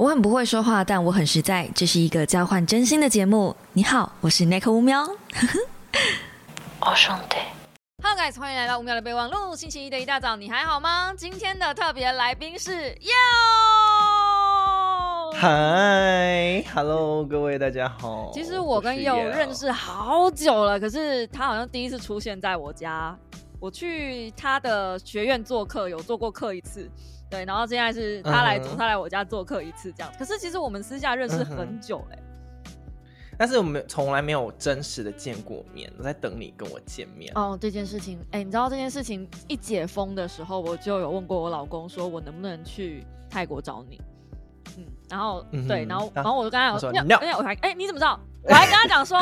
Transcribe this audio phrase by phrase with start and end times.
[0.00, 1.68] 我很不会说话，但我很实在。
[1.74, 3.54] 这是一个交换真心的节目。
[3.74, 5.02] 你好，我是 Nick 乌喵。
[6.80, 7.36] 哦，兄弟。
[8.02, 9.54] Hello guys，欢迎来到五秒的备忘录。
[9.54, 11.12] 星期一的一大早，你还好吗？
[11.12, 13.12] 今天的特别来宾是哟。
[15.34, 18.30] 嗨，Hello，各位大家好。
[18.32, 23.14] 其实我跟 Yo 认识好久了，可是他好像第一次出现在我家。
[23.60, 26.90] 我去他的学院做客，有做过客一次。
[27.30, 30.12] 对，然后现在是他来，他来我家做客一次这样。
[30.18, 32.18] 可是其实我们私下认识很久嘞，
[33.38, 35.90] 但是我们从来没有真实的见过面。
[35.96, 37.32] 我在等你跟我见面。
[37.36, 44.00] 哦，这件事情，哎，你知道这件事情一解封的时候，我就有问过我老公，说我能不能去泰国找你？
[44.76, 48.18] 嗯，然后对，然后然后我就跟他说，哎，我还哎，你怎么知道？
[48.42, 49.18] 我还跟他讲说。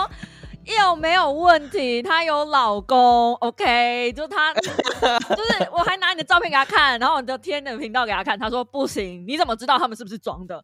[0.76, 2.02] 有没有问题？
[2.02, 10.62] 她有老公，OK，就她， 就是我还拿你的照片给她看，然后你的天的频道给她看，她说不行，你怎么知道他们是不是装的？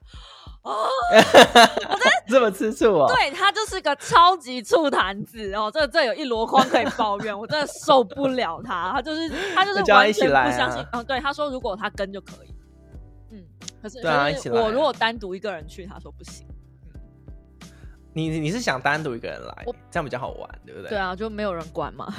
[0.62, 3.06] 哦，我真的 这么吃醋啊？
[3.14, 10.82] 对他就是个超级醋坛子哦，这这有一箩筐可以抱怨，我真的受不了他，他就是他就是完全不相信。
[10.92, 12.54] 嗯，对，他说如果他跟就可以，
[13.32, 13.44] 嗯，
[13.82, 13.98] 可是
[14.52, 16.46] 我如果单独一个人去，他说不行。
[18.14, 20.88] 你你是想单独一个人来，这样比较好玩，对不对？
[20.88, 22.06] 对啊，就没有人管嘛。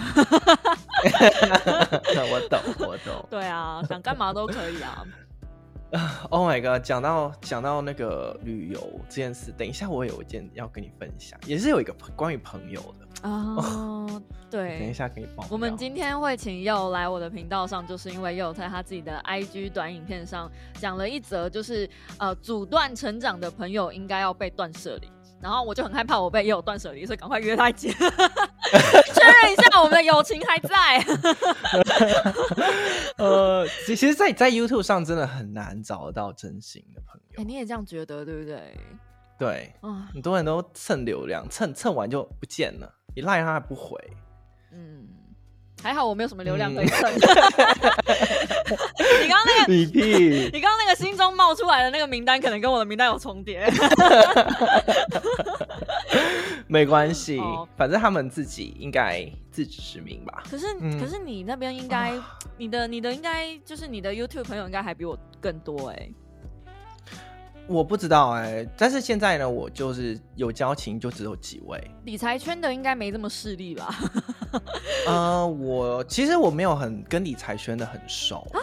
[2.32, 3.26] 我懂，我懂。
[3.30, 5.04] 对啊，想干嘛都可以啊。
[6.30, 6.84] Oh my god！
[6.84, 14.22] 讲到讲到那个旅游这件事，等一下我有一件要跟你分享，也是有一个关于朋友的哦。
[14.50, 15.48] 对， 等一下可以帮。
[15.50, 25.10] 我们今天会请佑来我的频道上，就是因为佑在他自己的 IG 短影片上讲了一则，就是呃，阻断成长的朋友应该要被断舍离。
[25.46, 31.06] 然后我就很害怕我被也有断舍离，所以赶快约他见， 确认一下我们的友情还在。
[33.18, 37.42] 呃，其实，在在 YouTube 上真的很难找到真心的朋友。
[37.42, 38.76] 哎，你也这样觉得对不对？
[39.38, 39.72] 对，
[40.12, 43.96] 很多人都蹭流量，蹭蹭完就不见了，你赖他还不回。
[44.72, 45.08] 嗯。
[45.86, 47.14] 还好我没有什么流量可以蹭。
[47.14, 47.20] 你
[49.30, 50.50] 刚刚那个，你屁！
[50.52, 53.72] 你刚刚那个心中冒出来的那个名单，可能跟我的名单有重叠。
[56.66, 57.40] 没关系，
[57.78, 60.42] 反正他们自己应该自知之明吧。
[60.50, 60.66] 可是，
[61.00, 62.14] 可是你那边应该，
[62.58, 66.10] 你的你的应该就是你的 YouTube 朋友应该还比我更多哎。
[67.68, 71.92] 我不知道哎，但是现在呢，我就是有交情，就只有几位。
[72.04, 73.96] 理财圈的应该没这么势利吧？
[75.08, 78.62] 呃，我其实我没有很跟理财圈的很熟啊。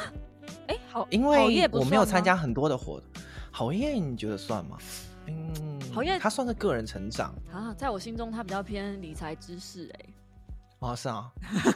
[0.69, 3.09] 哎，好，因为我没有参加很多的活动。
[3.51, 4.79] 好业你觉得算吗？
[5.27, 10.07] 嗯，好业他算是个人成长啊，在我心中他比较偏理财知识哎。
[10.79, 11.31] 哦，是啊，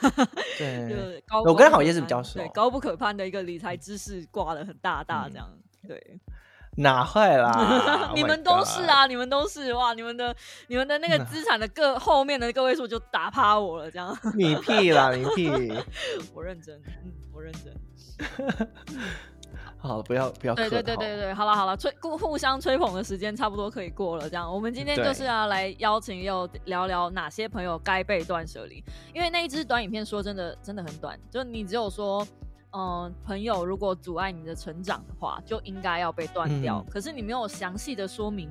[0.58, 5.48] 对，高我跟好业是比较熟，对，高不可攀的一个理财知识挂的很大大这样，
[5.86, 6.20] 对。
[6.76, 8.10] 哪会啦？
[8.14, 9.94] 你们都是啊，你们都是哇！
[9.94, 10.34] 你们的
[10.68, 14.16] 你们的那个资产的个后面的个位数就打趴我了，这样。
[14.34, 15.50] 你屁啦，你屁！
[16.34, 18.68] 我认真，嗯，我认真。
[19.78, 20.54] 好，不要不要。
[20.54, 24.52] 对对对对对，好了好了，吹互互相吹捧的时间差不多可以过了，这样。
[24.52, 28.82] 我们今天就是要来邀请又聊聊哪些朋友该被断舍离，
[29.14, 32.26] 因为那一支短影片说真的真的很短，就你只有说。
[32.72, 36.84] 嗯，朋友如果阻碍你的成长的话，就应该要被断掉。
[36.90, 38.50] 可是你没有详细的说明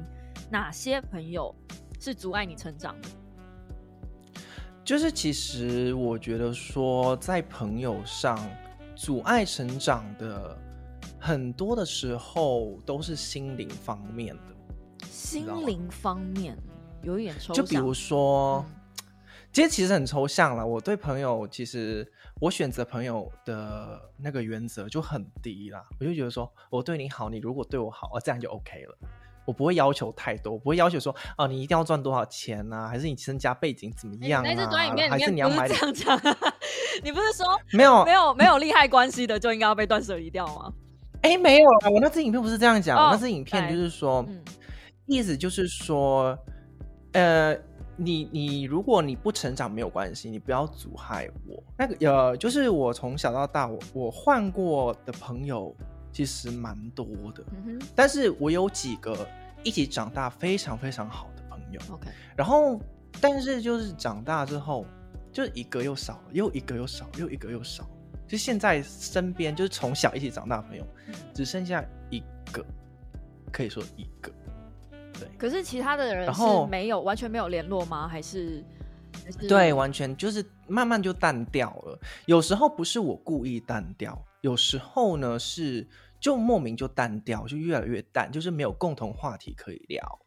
[0.50, 1.54] 哪些朋友
[2.00, 3.10] 是阻碍你成长的。
[4.84, 8.40] 就是其实我觉得说，在朋友上
[8.96, 10.58] 阻碍成长的
[11.20, 15.06] 很多的时候，都是心灵方面的。
[15.08, 16.58] 心灵方面
[17.04, 18.66] 有一点抽象，就比如说。
[19.56, 20.68] 其实其实很抽象了。
[20.68, 22.06] 我对朋友，其实
[22.42, 25.82] 我选择朋友的那个原则就很低啦。
[25.98, 28.98] 我就觉得说，我对你好，你如果对我好，哦，这样就 OK 了。
[29.46, 35.10] 我不会要求太多，我不会要求说，哦，你一定要赚多少钱啊，还是你身家背景怎么样啊？
[35.10, 36.20] 还是你要买这样讲？
[37.02, 40.70] 你不是说没有没有没有利害关系的就应该要被断舍离掉吗？
[41.22, 44.26] 哎，没有啊，我那支影片不是这样讲，那支影片就是说，
[45.06, 46.38] 意思就是说，
[47.14, 47.58] 呃。
[47.98, 51.64] 你你如果你不成长没有关系，你不要阻碍我。
[51.78, 55.76] 那个呃，就是我从小到大，我我换过的朋友
[56.12, 59.28] 其实蛮多的，嗯但是我有几个
[59.64, 61.80] 一起长大非常非常好的朋友。
[61.92, 62.80] OK，然后
[63.22, 64.86] 但是就是长大之后，
[65.32, 67.88] 就一个又少了，又一个又少，又一个又少。
[68.28, 70.84] 就现在身边就是从小一起长大的朋友，
[71.34, 72.20] 只剩下一
[72.52, 72.66] 个，
[73.52, 74.32] 可以说一个。
[75.20, 78.08] 对，可是其他的人是没有完全没有联络吗？
[78.08, 78.64] 还是
[79.48, 82.00] 对，完全就是慢慢就淡掉了。
[82.26, 85.88] 有时候不是我故意淡掉，有时候呢是
[86.20, 90.20] 就莫名就淡掉，就越来越淡，就是没有共同话题可以聊。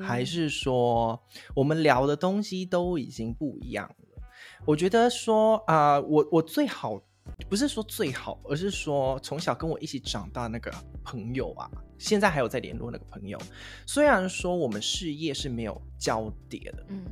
[0.00, 1.20] 还是说
[1.52, 4.22] 我们聊的东西都已经不一样了？
[4.64, 7.00] 我觉得说啊，我我最好
[7.48, 10.72] 不是说最好，而是说从小跟我一起长大那个
[11.04, 13.38] 朋友啊，现在还有在联络那个朋友，
[13.86, 17.04] 虽然说我们事业是没有交叠的，嗯。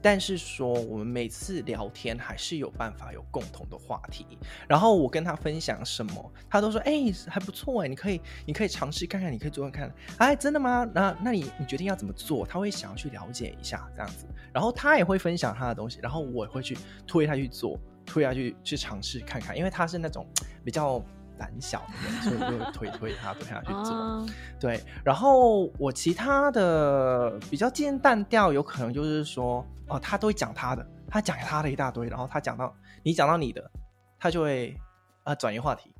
[0.00, 4.24] 但是说，我们每次聊天还是有办法有共同的话题。
[4.68, 10.88] 然后我跟他分享什么，他都说：“哎，还不错哎，你可以，你可以尝试看看，你可以做看看。”哎，真的吗？
[10.94, 12.46] 那那你你决定要怎么做？
[12.46, 14.24] 他会想要去了解一下这样子。
[14.52, 17.76] 然后他也会分享他的东西，然后我也会去推他去做，
[18.08, 20.26] 推下去去尝试看看，因为他是那种
[20.64, 21.00] 比较。
[21.38, 24.26] 胆小的人，所以就推推他，推他去 做。
[24.58, 32.74] 对，然后我其他的比较渐淡调，有可能就是说，哦，他都会讲他的，他讲他的一大堆，然后他讲到
[33.04, 33.70] 你讲到你的，
[34.18, 34.76] 他就会
[35.22, 35.94] 啊转移话题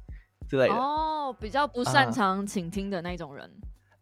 [0.48, 0.74] 之类的。
[0.74, 3.48] 哦，比较不擅长倾听的那种人。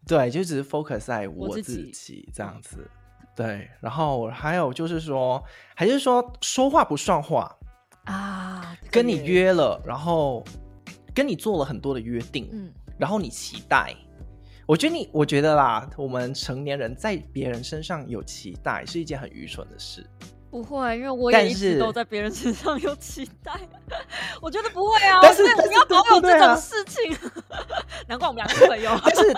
[0.06, 2.90] 对，就只是 focus 在我自己这样子。
[3.34, 5.44] 对，然后还有就是说，
[5.74, 7.54] 还是说说话不算话
[8.06, 10.42] 啊，跟你约了，然后。
[11.14, 13.96] 跟你做了很多的约定，嗯，然后你期待，
[14.66, 20.06] 我觉得你，我觉得啦，我们成年人在别人身上有期待是一件很愚蠢的事。
[20.56, 23.52] 不会，因为我也一直都在别人身上有期待。
[24.40, 27.14] 我觉得不会啊，但是你要保有这种事情，
[28.08, 28.90] 难怪我们两个朋友。
[29.04, 29.36] 但是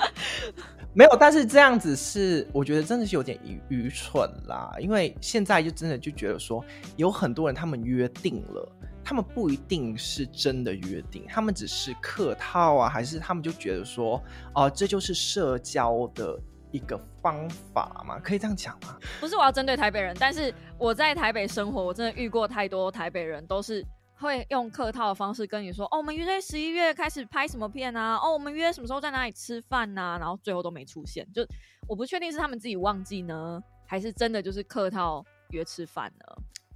[0.95, 4.71] 没有，但是这样子是，我觉得真的是有点愚愚蠢啦。
[4.79, 6.65] 因为现在就真的就觉得说，
[6.97, 8.73] 有很多人他们约定了。
[9.05, 14.23] 他们不一定是真的约定，他们只是客套啊，还是他们就觉得说，
[14.55, 16.39] 哦，这就是社交的
[16.73, 18.19] 一个方法嘛？
[18.21, 18.99] 可以这样讲吗？
[19.21, 23.85] 不是，我要针对台北人，但是我在台北生活，我真的遇过太多台北人，都是
[24.15, 28.17] 会用客套的方式跟你说，哦，我们约在十一月开始拍什么片啊？
[28.17, 30.17] 哦，我们约什么时候在哪里吃饭呐？
[30.19, 31.47] 然后最后都没出现，就
[31.87, 36.27] 我不确定是他们自己忘记呢，还是真的就是客套约吃饭呢？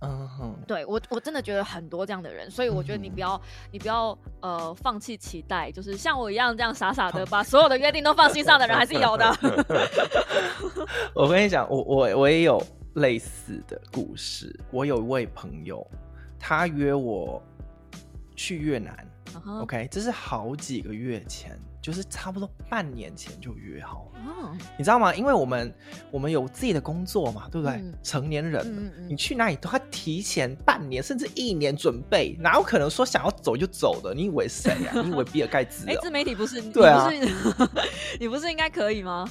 [0.04, 3.40] 嗯哼，对我我真的觉得很多这样的人，所以我觉得你不要
[3.70, 9.32] 你不要呃放弃期待，就是像我一样这样傻傻的把所有的约定都放心上的人还是有的。
[11.14, 12.60] 我跟你讲，我我我也有
[12.94, 14.58] 类似的故事。
[14.72, 15.86] 我有一位朋友，
[16.38, 17.40] 他约我
[18.34, 19.06] 去越南
[19.60, 21.56] ，OK，这是好几个月前。
[21.82, 25.12] 就是差不多半年前就约好了，你知道吗？
[25.14, 25.74] 因为我们
[26.12, 27.82] 我们有自己的工作嘛，对不对？
[28.04, 34.14] 成年人，你去哪里都要提前半年甚至一年准备，哪有可能说想要走就走的？
[34.14, 34.92] 你以为谁啊？
[35.02, 35.84] 你以为比尔盖茨？
[35.88, 36.62] 哎，自媒体不是？
[36.70, 37.10] 对啊，
[38.20, 39.28] 你不是应该可以吗？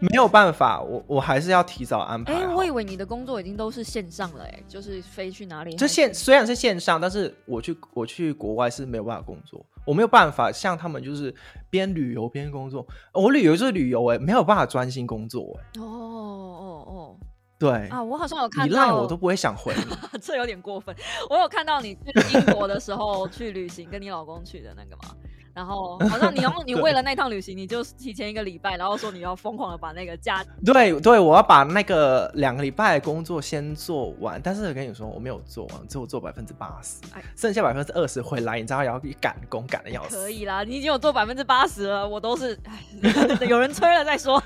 [0.00, 2.32] 没有办法，我我还是要提早安排。
[2.34, 5.76] 哎，我以为你的工作已经都是线上了，哎，就是飞去哪里？
[5.76, 11.34] 就线虽然是线上，但是我去我去国外是没有办法工作，我没有办法像他们就是
[11.70, 12.86] 边旅游边工作。
[13.12, 15.80] 我旅游就是旅游，哎，没有办法专心工作，哎。
[15.80, 17.16] 哦哦哦，
[17.58, 19.72] 对啊，我好像有看到，我都不会想回，
[20.20, 20.94] 这有点过分。
[21.30, 25.14] 我有看到你去英国的时候去旅行，跟你老公去的那个吗？
[25.54, 30.44] 然后好像你用 你为了那趟旅行，你就提前一个礼拜，然后说你要疯狂的把那个假。
[30.66, 34.40] 对对，我要把那个两个礼拜的工作先做完。
[34.42, 37.00] 但是我跟你说，我没有做完，只有做百分之八十，
[37.36, 40.16] 剩下百分之二十回来，你知道要赶工赶的要死。
[40.16, 42.58] 可以啦，你已经有做百分之八十了，我都是
[43.48, 44.42] 有人催了再说。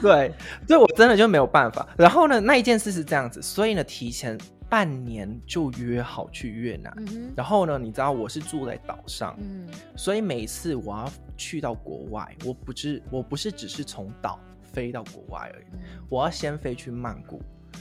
[0.00, 0.32] 对，
[0.68, 1.84] 这我真的就没有办法。
[1.96, 4.38] 然后呢，那一件事是这样子，所以呢，提前。
[4.68, 6.94] 半年就约好去越南，
[7.34, 9.38] 然后呢，你知道我是住在岛上，
[9.96, 15.64] 所以每次我要去到国外，我不是我不是只是从岛飞到国外而已，
[16.10, 17.40] 我要先飞去曼谷，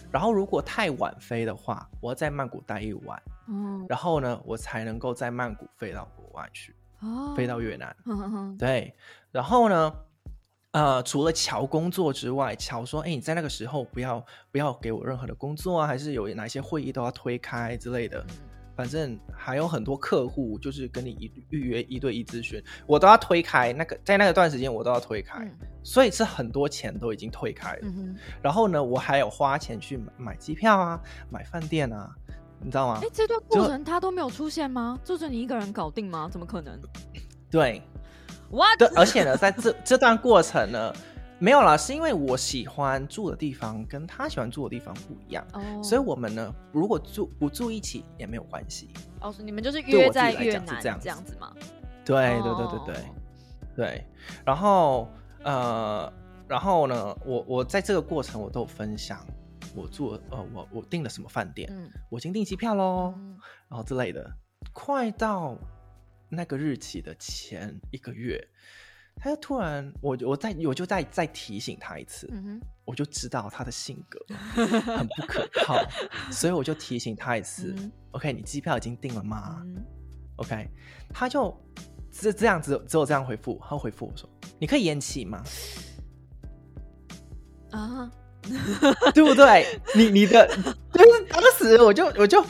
[0.10, 3.22] 然后如果太晚飞的话，我要在曼谷待一晚，
[3.89, 7.34] 然后呢，我才能够在曼谷飞到国外去，哦。
[7.36, 7.96] 飞到越南，
[8.58, 8.96] 对，
[9.32, 9.94] 然后呢？
[10.72, 18.24] 呃，除了乔工作之外，乔说：“哎，你在那个时候不要不要给我任何的工作啊，还是有哪些会议都要推开之类的。
[18.76, 23.74] 反正还有很多客户就是跟你一预约一对一咨询，我都要推开。
[23.74, 27.88] 那个在那个段时间我都要推开，所以是很多钱都已经退开了。
[28.40, 32.14] 然后呢，我还有花钱去买机票啊，买饭店啊，
[32.60, 33.00] 你知道吗？
[33.02, 35.00] 哎，这段过程他都没有出现吗？
[35.04, 36.30] 就是你一个人搞定吗？
[36.32, 36.80] 怎么可能？
[37.50, 37.82] 对。”
[38.77, 40.94] 对，而且呢，在这这段过程呢，
[41.39, 45.46] 没有啦，是因为我喜欢住的地方跟他喜欢住的地方不一样，
[45.84, 48.89] 所以我们呢，如果住不住一起也没有关系。
[49.22, 51.36] 哦，你们就是约在越南这样子。
[51.39, 51.54] 吗？
[52.06, 52.96] 对对对对对
[53.75, 54.06] 对。
[54.46, 55.10] 然后
[55.44, 56.12] 呃，
[56.48, 59.20] 然后呢，我我在这个过程我都有分享，
[59.75, 61.70] 我住呃我我订了什么饭店，
[62.10, 63.13] 我已经订机票喽，
[63.70, 64.25] 然后之类的，
[64.72, 65.58] 快到
[66.29, 68.46] 那个日期的前一个月，
[69.15, 72.29] 他就突然，我我再我就再再提醒他一次，
[72.86, 74.19] 我就知道他的性格
[74.98, 75.79] 很不可靠，
[76.31, 77.75] 所以我就提醒他一次。
[78.12, 79.63] OK，你机票已经订了吗
[80.38, 80.69] ？OK，
[81.13, 81.55] 他就
[82.12, 83.62] 只这样子，只有这样回复。
[83.67, 84.29] 他回复我说
[84.60, 85.43] ：“你可以延期吗？”
[87.72, 88.12] 啊。
[89.13, 89.65] 对不对？
[89.93, 90.48] 你你的
[90.93, 92.46] 就是当时我就我就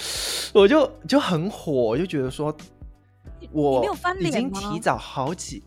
[0.54, 2.56] 我就就很火，我就觉得说，
[3.52, 5.64] 我没有翻脸已经提早好几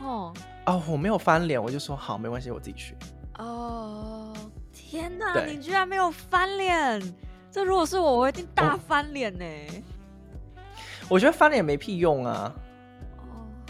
[0.00, 0.32] 哦
[0.66, 2.96] 哦，我没有翻脸，我就说好，没关系，我自己去。
[3.38, 4.32] 哦，
[4.72, 7.00] 天哪，你居然没有翻脸！
[7.50, 9.44] 这如果是我，我一定大翻脸呢。
[11.08, 12.54] 我觉得翻脸没屁用啊。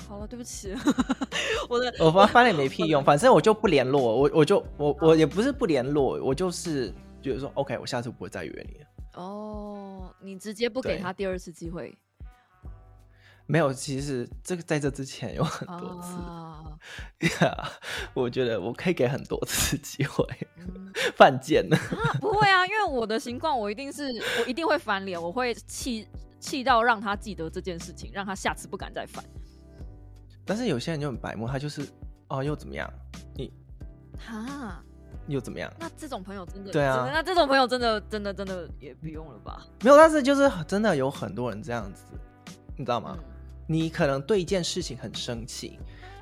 [0.08, 0.74] 好了，对不起，
[1.68, 8.86] 我的我翻翻脸没屁用，反正我就不联络，我我就我我也不是不联络，我就是觉得说，OK，我下次不会再约你了。
[9.14, 11.96] 哦，你直接不给他第二次机会？
[13.52, 17.68] 没有，其实这个在这之前有很多次，呀，
[18.14, 20.24] 我觉得我可以给很多次机会，
[21.14, 21.76] 犯贱呢？
[22.18, 24.04] 不会啊，因为我的情况，我一定是
[24.40, 26.08] 我一定会翻脸，我会气
[26.40, 29.22] 气到让他记得这件事情，让他下次不敢再犯。
[30.46, 31.86] 但是有些人就很白目，他就是
[32.28, 32.90] 哦，又怎么样？
[33.36, 33.52] 你
[34.16, 34.82] 哈
[35.26, 35.70] 又怎么样？
[35.78, 37.10] 那这种朋友真的对啊？
[37.12, 39.66] 那这种朋友真的真的真的也不用了吧？
[39.82, 42.04] 没有，但是就是真的有很多人这样子，
[42.78, 43.18] 你知道吗？
[43.72, 45.78] 你可能对一件事情很生气，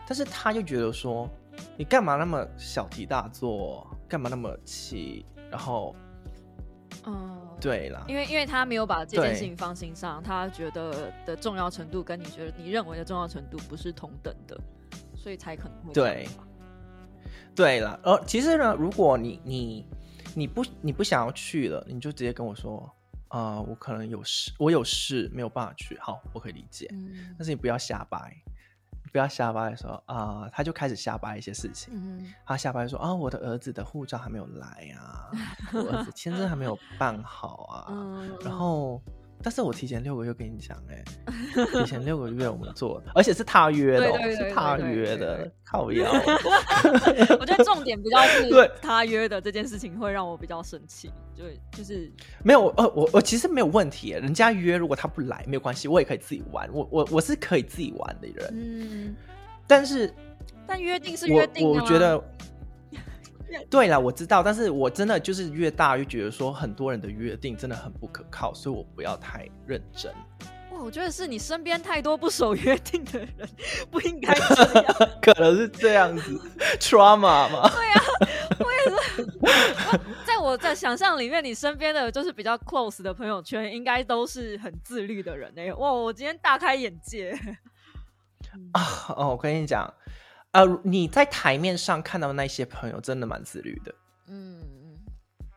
[0.07, 1.29] 但是他又觉得说
[1.77, 5.25] 你干嘛那么小题大做，干嘛那么气？
[5.51, 5.95] 然后
[7.05, 7.37] 嗯。
[7.61, 14.59] 对了，因为因为他没有把这件事情放心上，他觉得的重要程度跟你觉得你认为的重要程度不是同等的，
[15.15, 16.27] 所以才可能会对。
[17.55, 19.87] 对了，呃，其实呢，如果你你
[20.35, 22.91] 你不你不想要去了，你就直接跟我说
[23.31, 26.89] 啊，我可能有事，我有事没有办法去，好，我可以理解，
[27.37, 28.37] 但是你不要瞎掰。
[29.13, 32.33] 不要瞎掰的时候啊，他就开始瞎掰一些事情。
[32.47, 35.33] 他瞎掰说啊，我的儿子的护照还没有来啊，
[35.75, 39.03] 我儿子签证还没有办好啊， 然后。
[39.43, 41.03] 但是我提前六个月跟你讲，哎，
[41.73, 46.11] 提前六个月我们做，而且是他约的，是他约的，靠腰。
[47.41, 48.51] 我觉得重点比较是
[48.83, 51.45] 他约的这件事情会让我比较生气，就
[51.79, 59.17] 就是没有，呃，我我其实没有问题，人家约如果他不来没有关系，我也可以自己玩，我我我是可以自己玩的人，嗯，
[59.67, 60.13] 但是
[60.67, 62.23] 但约定是约定，我觉得。
[63.71, 70.13] 对了，我知道，但是我真的就是越大越觉得说很多人的约定真的很不可靠，所以我不要太认真。
[70.71, 73.29] 哇，我觉得是你身边太多不守约定的人，
[73.91, 74.95] 不应该这样。
[75.21, 76.41] 可能是这样子
[76.79, 77.69] ，trauma 吗？
[77.69, 78.03] 对呀，
[78.61, 79.27] 我也是。
[80.25, 85.73] 在我在想象里面，你身边的就是比较 close 的朋友圈，应该都是很自律的人哎。
[85.75, 87.37] 哇，我今天大开眼界
[88.73, 89.13] 啊！
[89.17, 89.93] 哦，我跟你讲。
[90.53, 93.95] 呃，你在台面上看到那些朋友，真的蛮自律的。
[94.29, 94.99] 嗯嗯。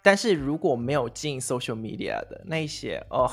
[0.03, 3.31] 但是如果没有进 social media 的那一些，哦，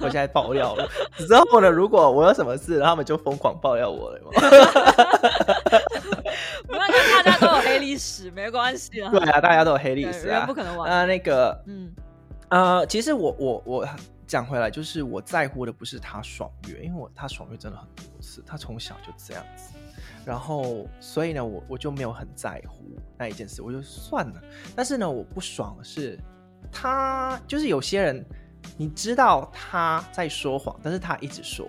[0.00, 0.88] 我现在爆料了。
[1.18, 4.30] 之后呢，如果我有什么事，他们就疯狂爆料我了嘛。
[6.66, 9.10] 不然大家都有黑历史，没关系啊。
[9.10, 10.88] 对啊，大家都有黑历史啊，不可能玩。
[10.88, 11.92] 呃，那个，嗯，
[12.50, 13.88] 呃，其实我我我
[14.26, 19.72] 讲回来，就是我在乎的不是他爽约，因为我他爽约真的很多次，他从小就这样子。
[20.28, 22.84] 然后，所以呢，我我就没有很在乎
[23.16, 24.42] 那一件事，我就算了。
[24.76, 26.20] 但是呢，我不爽的是，
[26.70, 28.22] 他就是有些人，
[28.76, 31.66] 你知道他在说谎，但是他一直说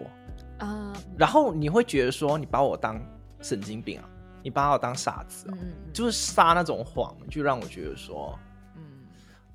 [0.57, 3.01] 啊，然后你会觉得说，你把我当
[3.39, 4.09] 神经病啊，
[4.43, 8.37] 你把我当傻子，嗯，就是撒那种谎，就让我觉得说，
[8.75, 8.81] 嗯，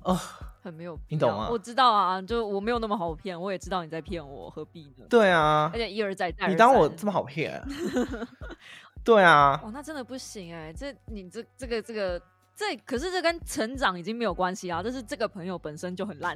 [0.01, 0.19] 哦。
[0.65, 1.47] 很没有，你懂吗？
[1.51, 5.05] 我知道啊，就我没有那么好骗，我也知道你在骗我，何必呢？
[5.07, 7.61] 对啊，而且一而再，再你当我这么好骗？
[9.05, 12.19] 对啊，哦，那真的不行哎，这你这这个这个
[12.55, 16.35] 这，可是这跟成长已经没有关系啊，这是这个朋友本身就很烂，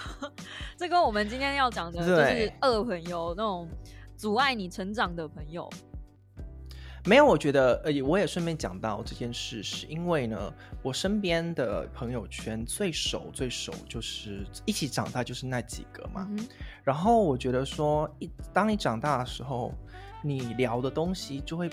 [0.76, 3.66] 这跟我们今天要讲的就是恶朋友那种
[4.16, 5.66] 阻碍你成长的朋友。
[7.06, 10.52] 没有，我觉得，呃，我也顺便讲到这件事，是因为呢，
[10.82, 16.28] 我身边的朋友圈最熟最熟就是一起长大就是那几个嘛。
[16.84, 19.72] 然后我觉得说，一当你长大的时候，
[20.22, 21.70] 你聊的东西就会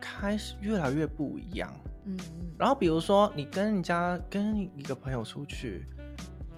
[0.00, 1.72] 开始越来越不一样。
[2.04, 2.16] 嗯。
[2.58, 5.86] 然后比如说，你跟人家跟一个朋友出去，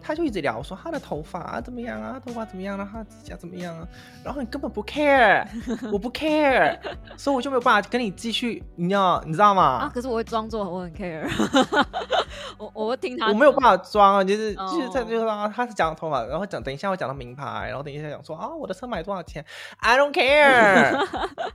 [0.03, 3.87] 他就一直聊说他的头发怎么样啊，头发怎么样啊，他指甲怎么样啊，
[4.25, 5.47] 然后你根本不 care，
[5.93, 6.79] 我不 care，
[7.17, 9.63] 所以我就没有办法跟你继续，你知道你知道吗？
[9.63, 11.29] 啊，可是我会装作我很 care，
[12.59, 19.45] 我我会听他，我没有办法装啊，就是就是在就是说他是讲头发，然后讲等一下我讲到名牌，然后等一下讲说啊我的车买多少钱
[19.79, 20.97] ，I don't care，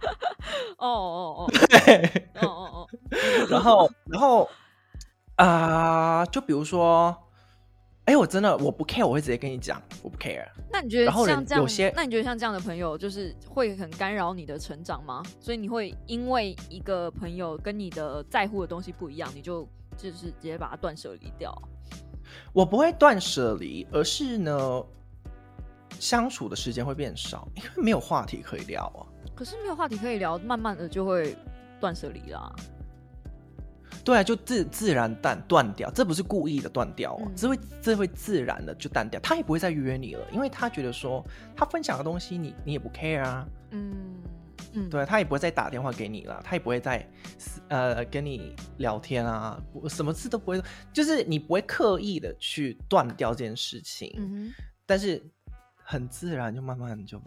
[0.78, 2.88] 哦哦哦，对，哦哦哦，
[3.50, 4.50] 然后然后
[5.36, 7.16] 啊，就比如说。
[8.06, 10.48] 哎，我真的我不 care，我会直接跟你讲，我不 care。
[10.72, 15.24] 那你觉得像这样，有些那你觉得像这样的朋友，就是会很干扰你的成长吗？
[15.40, 21.52] 所以你会因为一个朋友跟你的在乎的东西不一样，你就就是直接把它断舍离掉？
[22.54, 24.84] 我不会断舍离，而是呢，
[26.00, 29.02] 相处的时间会变少，因为没有话题可以聊啊。
[29.34, 31.36] 可是没有话题可以聊，慢慢的就会
[31.80, 32.54] 断舍离啦。
[34.06, 44.22] 对啊，就自自然断断掉，这不是故意的断掉哦，这会这会自然的就断掉，他也不会再约你了，因为他觉得说他分享的东西你你也不 care 啊，嗯
[44.74, 47.10] 嗯，对他也不会再打电话给你了，他也不会再
[47.70, 49.60] 呃跟你聊天啊，
[49.90, 50.62] 什么事都不会，
[50.94, 54.54] 就是你不会刻意的去断掉这件事情，嗯
[54.86, 55.20] 但是
[55.84, 57.20] 很自然就慢慢就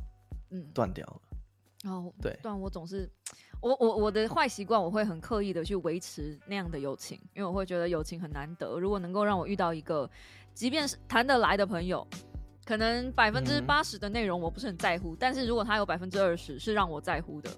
[0.51, 0.65] 嗯。
[0.73, 3.11] 断掉了，哦对，断我总是。
[3.61, 8.79] 我我我的坏习惯，我会很刻意的去维持那样的友情，因为我会觉得友情很难得。
[8.79, 10.09] 如果能够让我遇到一个，
[10.55, 12.07] 即便是谈得来的朋友，
[12.65, 17.51] 可能百分之八十的内容我不是很在乎，但是如果他有百分之二十是让我在乎的，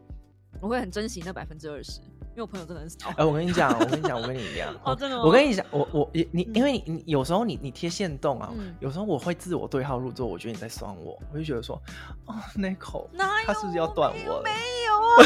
[0.60, 2.00] 我会很珍惜那百分之二十。
[2.30, 2.96] 因为我朋友真的很少。
[3.16, 4.74] 哎，我跟你讲，我跟你讲，我跟你一样。
[4.84, 5.20] 哦，真的。
[5.20, 11.80] 我跟你讲，我我你因为你你有时候你你贴线动啊，有时候我会自我对号入座，我觉得你在酸我，我就觉得说，
[12.26, 13.10] 哦，那口
[13.44, 14.40] 他是不是要断我？
[14.42, 14.50] 没
[14.86, 15.16] 有啊，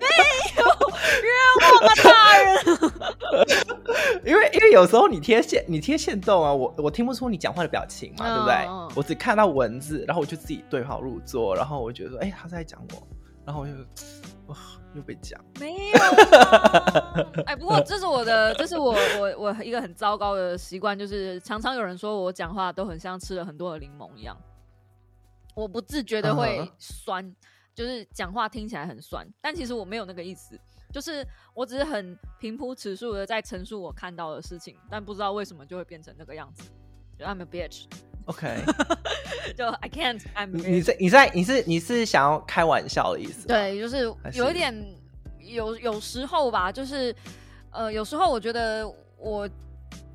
[0.00, 0.06] 没
[0.56, 0.64] 有，
[1.26, 1.28] 冤
[1.62, 2.48] 枉啊，大人。
[4.24, 8.68] 因为因为有时候你贴线你贴线动啊，我我听不出你讲话的表情嘛，对不对？
[8.94, 13.06] 我只看到文字，然后我就自己对号入座，然后我觉得说，哎，他在讲我，
[13.44, 13.72] 然后我就
[14.46, 14.56] 哇。
[14.98, 15.42] 又被讲。
[15.58, 15.98] 没有，
[17.46, 24.36] 哎，不过这是我的，这是我我我一个很糟糕的习惯，就是常常有人说我讲话都很像吃了很多的柠檬一样，
[25.54, 27.34] 我不自觉的会酸，
[27.74, 30.58] 就是讲话听起来很酸，但其实我没有那个意思，
[30.92, 31.24] 就是
[31.54, 36.64] 我只是很平铺直述的在陈述我看到的事情，但不知道为什么就会变成那个样子
[37.20, 37.84] ，I'm a bitch。
[38.28, 38.62] OK，
[39.56, 40.48] 就 I can't I'm。
[40.52, 43.46] 你在你在你是你是想要开玩笑的意思？
[43.48, 44.02] 对，就是
[44.34, 44.72] 有一点
[45.40, 47.14] 有有时候吧，就是
[47.72, 48.86] 呃，有时候我觉得
[49.16, 49.48] 我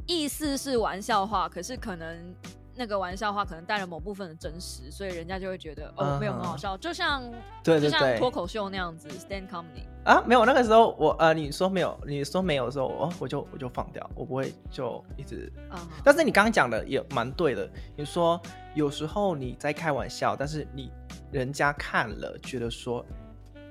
[0.06, 2.36] 意思是玩笑话，可是可能。
[2.76, 7.24] 那个玩笑话可能带了某部分的真实，所以人家就会觉得哦，没有很好笑，就像
[7.64, 15.88] 对就像脱口秀那样子，stand comedy 啊，没有那个时候我呃，你说没有，你说没有的时候，哦我就我就放掉，我不会就一直啊。
[16.04, 18.42] 但是你刚刚讲的也蛮对的，你说
[18.74, 20.92] 有时候你在开玩笑，但是你
[21.32, 23.06] 人家看了觉得说，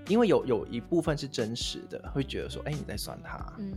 [0.06, 3.74] 因为有有一部分是真实的，会觉得说，哎，你在酸他，嗯，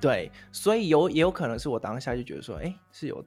[0.00, 3.24] 对，所以有也有可能是我当下就觉得说，哎，是有。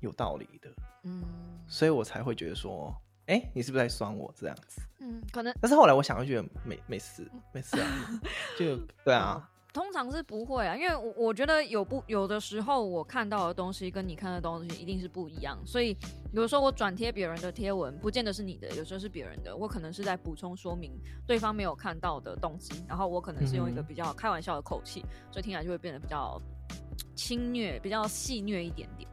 [0.00, 0.70] 有道理的，
[1.04, 1.22] 嗯，
[1.66, 2.94] 所以我才会觉得说，
[3.26, 4.80] 哎，你是不是在酸我这样子？
[5.00, 5.54] 嗯，可能。
[5.60, 8.20] 但是后来我想，就觉得没没事，没事 啊，
[8.58, 9.48] 就 对啊。
[9.70, 15.56] 通常是不会啊，因为我我觉得有不有的时候，我看到的东西跟你看的东西一定是不一样。
[15.64, 15.94] 所以
[16.32, 26.40] 有的时候我转贴别人的贴文，不见得是你的，有时候是别人的，我可能是在补充说明对方没有看到的东西，然后我可能是用一个比较开玩笑的口气，所以听起来就会变得比较
[27.14, 29.08] 轻虐，比较戏虐一点点。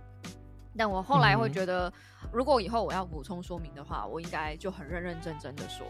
[0.78, 1.92] 但我后来会觉得，
[2.32, 5.86] 如果以后我要补充说明的话，我应该就很认认真真的说。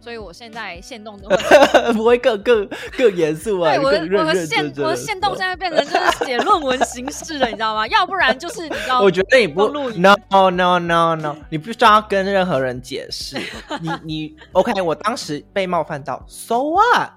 [0.00, 1.36] 所以我现在限动都会
[1.92, 3.74] 不会更更更严肃啊？
[3.74, 7.84] 对，我的我的线我的线动现在变成就是写论文形式了，你知道吗？
[7.88, 13.36] 要不然就是你知道， 我觉得你不 no no no no，你不需要跟任何人解释。
[13.80, 17.10] 你你 OK，我当时被冒犯到，so what？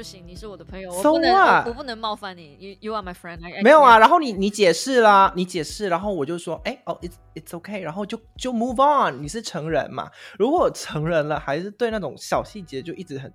[0.00, 2.56] 不行，你是我的朋友，我不能，我不能冒犯你。
[2.58, 3.38] You you are my friend。
[3.62, 9.22] 没有啊，然后你你解释啦，你解释，然后我就说，哎哦，it's it's okay，然后就就 move on。
[9.22, 10.10] 你是成人嘛？
[10.38, 13.34] 如果成人了，还是对那种小细节就一直很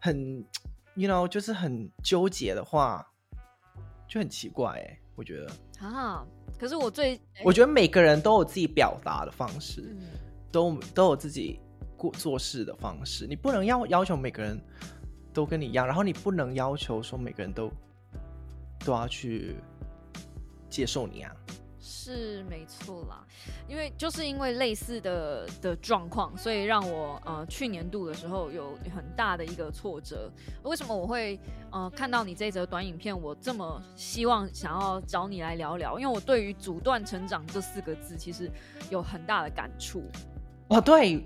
[0.00, 0.44] 很
[0.94, 3.06] ，you know，就是很纠结的话，
[4.08, 6.24] 就很奇怪哎，我觉得啊。
[6.58, 9.94] 可是我最，我觉得每个人都有自己表达的方式，
[10.50, 11.60] 都都有自己
[11.98, 14.58] 过做事的方式，你不能要要求每个人。
[15.32, 17.70] 都跟你一样，然后你不能要求说每个人都
[18.84, 19.56] 都要去
[20.68, 21.32] 接受你啊。
[21.80, 23.24] 是没错啦，
[23.68, 30.30] 因为就是因为类似的的状况，所以让我呃去年度的时候有很大的一个挫折。
[30.64, 31.38] 为什么我会
[31.70, 35.98] 呃看到你这则短影片，我这么希望想要找你来聊聊？
[35.98, 38.50] 因为我对于“阻断成长”这四个字其实
[38.90, 40.02] 有很大的感触。
[40.68, 41.24] 哦，对，“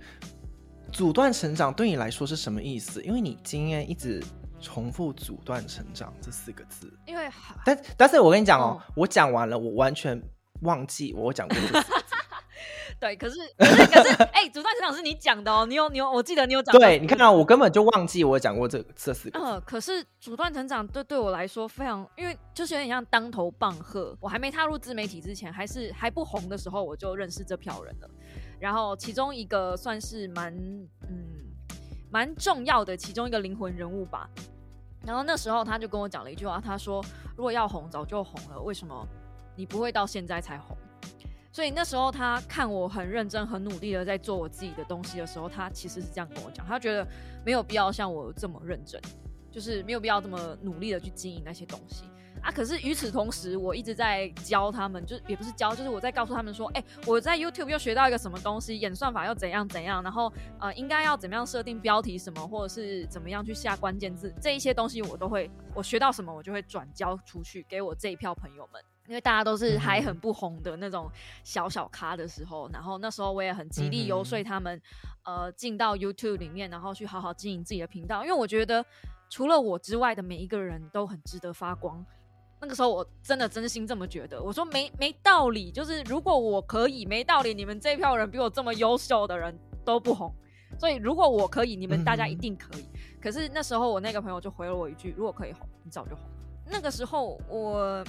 [0.92, 3.02] 阻断成长”对你来说是什么意思？
[3.02, 4.22] 因为你今天一直。
[4.64, 7.28] 重复阻断成长这四个字，因为
[7.64, 10.22] 但但是我跟你讲哦，我讲完了，我完全
[10.60, 11.56] 忘记我讲过。
[13.00, 16.78] 对，可是可是可是，哎，阻断成长是你讲的哦，你有你有，我记得你有讲。
[16.78, 19.40] 对，你看到我根本就忘记我讲过这这四个。
[19.40, 24.16] 嗯，可是阻断成长对对我来说非常，因为就是有点像当头棒喝。
[24.20, 28.08] 我还没踏入自媒体之前，还是还不红的时候，我就认识这票人了。
[28.62, 30.56] 然后其中一个算是蛮
[31.08, 31.50] 嗯
[32.12, 34.30] 蛮重要的其中一个灵魂人物吧。
[35.04, 37.04] 然后那时候他就跟我讲了一句话，他说
[37.36, 39.04] ：“如果要红，早就红了，为什么
[39.56, 40.76] 你不会到现在才红？”
[41.50, 47.04] 所以那时候他看我很认真、很努力的在做我自己的东西的时候，他其实是这样跟我讲，他觉得
[47.44, 49.02] 没有必要像我这么认真，
[49.50, 52.04] 就是没有必要这么努力的去经营那些东西。
[52.42, 52.50] 啊！
[52.50, 71.08] 可是与此同时，我一直在教他们，就也不是教，就是我在告诉他们说，哎，我在 YouTube 又学到一个什么东西，演算法又怎样怎样，然后呃，应该要怎么样设定标题什么，或者是怎么样去下关键字，这一些东西我都会，我学到什么我就会转交出去给我这一票朋友们，因为大家都是还很不红的那种
[71.44, 74.82] 小小咖的时候，然后那时候我也很极力游说他们，
[75.22, 78.84] 呃，进到 YouTube 里面，然后去好好经营自己的频道，因为我觉得
[79.30, 82.04] 除了我之外的每一个人都很值得发光。
[82.62, 89.52] 那个时候我真的真心这么觉得，我说没没道理，就是如果我可以，没道理，你们这票人比我这么优秀的人
[89.84, 90.32] 都不红，
[90.78, 92.86] 所以如果我可以，你们大家一定可以。
[93.20, 96.24] 可是那时候我那个朋友就回了我一句：如果可以红，你早就红。
[96.64, 98.04] 那个时候我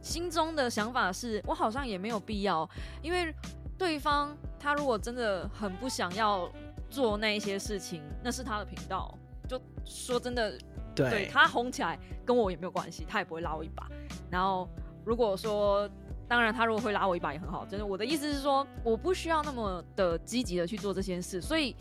[0.00, 2.66] 心中的想法是我好像也没有必要，
[3.02, 3.34] 因为
[3.76, 6.50] 对方他如果真的很不想要
[6.88, 9.14] 做那一些事情，那是他的频道。
[9.46, 10.56] 就说真的。
[10.94, 13.88] 对他红起来跟我也没有关系，他也不会拉我一把。
[14.30, 14.68] 然后
[15.04, 15.88] 如果说，
[16.28, 17.64] 当然他如果会拉我一把也很好。
[17.66, 21.40] 真的，我的意思是说，我不需要那么的积极的去做这件事。
[21.40, 21.74] 所以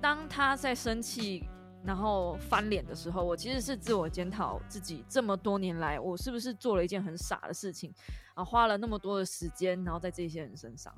[0.00, 1.44] 当他在生气
[1.84, 7.92] 然后翻脸的时候，我其实是自我检讨自己这么多年来，我是不是做了一件很傻的事情
[8.34, 8.44] 啊？
[8.44, 10.92] 花了那么多的时间，然后在这些人身上，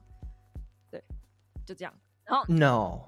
[0.90, 1.02] 对，
[1.64, 1.94] 就这样。
[2.24, 3.00] 然后 no。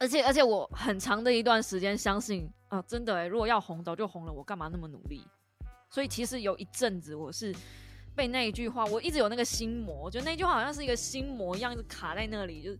[0.00, 5.26] 而且而且我很长的一段时间相信啊，真的哎，如果要红早就红了，我干嘛那么努力？
[5.90, 7.54] 所以其实有一阵子我是
[8.14, 12.78] 被那一句话，我一直有那个心魔，我觉得那句话好像是一个心魔一样，一直卡在那里，就是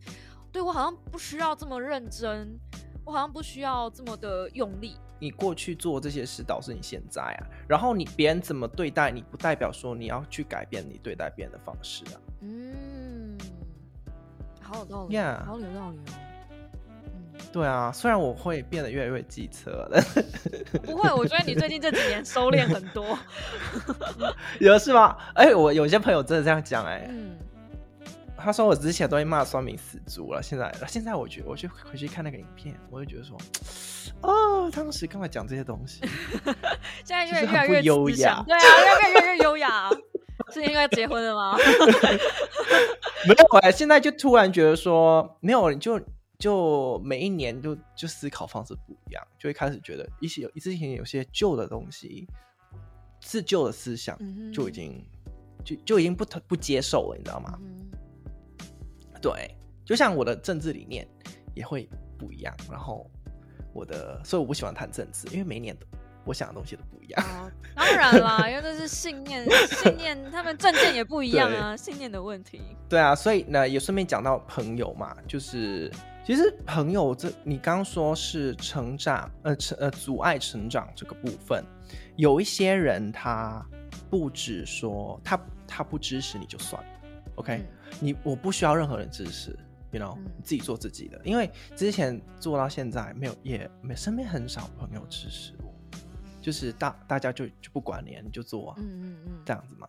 [0.53, 2.59] 对我好像不需要这么认真，
[3.05, 4.97] 我好像不需要这么的用力。
[5.21, 12.21] 你过去做这些事导致你现在啊，然后你别人怎么对待你，不代表说你要去改变你对待别人的方式啊。
[12.43, 13.39] 嗯，
[14.61, 16.28] 好有道理，好有道理哦。
[17.51, 20.01] 对啊，虽然我会变得越来越机车了，
[20.85, 23.19] 不会，我觉得你最近这几年收敛很多，
[24.61, 25.17] 有是吗？
[25.35, 27.37] 哎，我有些朋友真的这样讲，哎，嗯，
[28.37, 33.37] 他说我之前都会骂酸民死猪了，现在现在我觉得我去回去看那个影片，我就觉得说，
[34.21, 36.01] 哦，当时干嘛讲这些东西？
[37.03, 39.89] 现在越越来越优雅，对啊，越来越越优雅，
[40.53, 41.57] 是因为结婚了吗？
[43.27, 45.99] 没有哎，现在就突然觉得说，没有就。
[46.39, 52.29] 就每一年就就思考方式不一样，就会开始觉得一些有之前有些旧的东西
[53.21, 54.17] 是旧的思想，
[54.53, 55.05] 就已经
[55.65, 57.59] 就就已经不不接受了，你知道吗？
[59.21, 59.53] 对，
[59.85, 61.05] 就像我的政治理念
[61.57, 63.11] 也会不一样，然后
[63.75, 65.77] 我的所以我不喜欢谈政治，因为每一年
[66.25, 67.51] 我想的东西都不一样。
[67.75, 72.63] 当然啦， 因为这是信念，信念他们政见也不一样啊，信念的问题。
[72.89, 75.91] 对啊，所以呢也顺便讲到朋友嘛，就是。
[76.29, 81.65] 其实朋友，这你刚说是成长，呃，成呃阻碍成长这个部分，
[82.17, 83.67] 有一些人他
[84.11, 86.91] 不止说他他不支持你就算了
[87.37, 87.65] ，OK，
[87.99, 89.59] 你我不需要任何人支持
[89.91, 95.75] ，you know，自己做自己的，因为之前做到现在没有也没身边很少朋友支持我，
[96.43, 99.89] 就是大大家就就不管你，你就做，嗯嗯嗯，这样子嘛。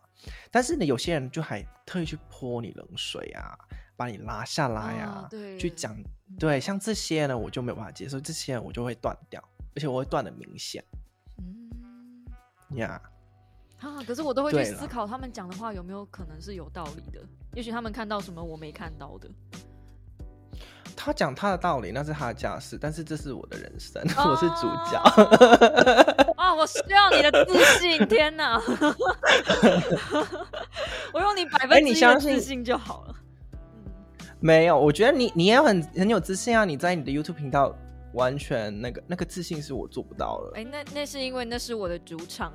[0.50, 3.58] 但是呢，有些人就还特意去泼你冷水啊。
[4.00, 5.94] 把你拉下来呀，对去讲
[6.38, 9.38] 对，像这些呢，我就没有办法接受，这些我就会断掉，
[9.76, 10.82] 而且我会断的明显。
[11.36, 11.70] 嗯，
[12.78, 12.98] 呀，
[13.78, 17.20] 啊，可是我都会去思考他们讲的话有没有可能是有道理的，
[17.52, 19.28] 也许他们看到什么我没看到的。
[20.96, 24.98] 他讲他的道理，那是他的家事，但是这是我的人生，我是主角。
[26.40, 28.60] 啊，我我需要你的自信，天哪！
[31.12, 33.14] 我用你百分之一的自信就好了。
[34.40, 36.64] 没有，我觉得你你也很很有自信啊！
[36.64, 37.76] 你在你的 YouTube 频道。
[38.12, 40.50] 完全那个那个自信是我做不到了。
[40.56, 42.52] 哎，那那是因为那是我的主场，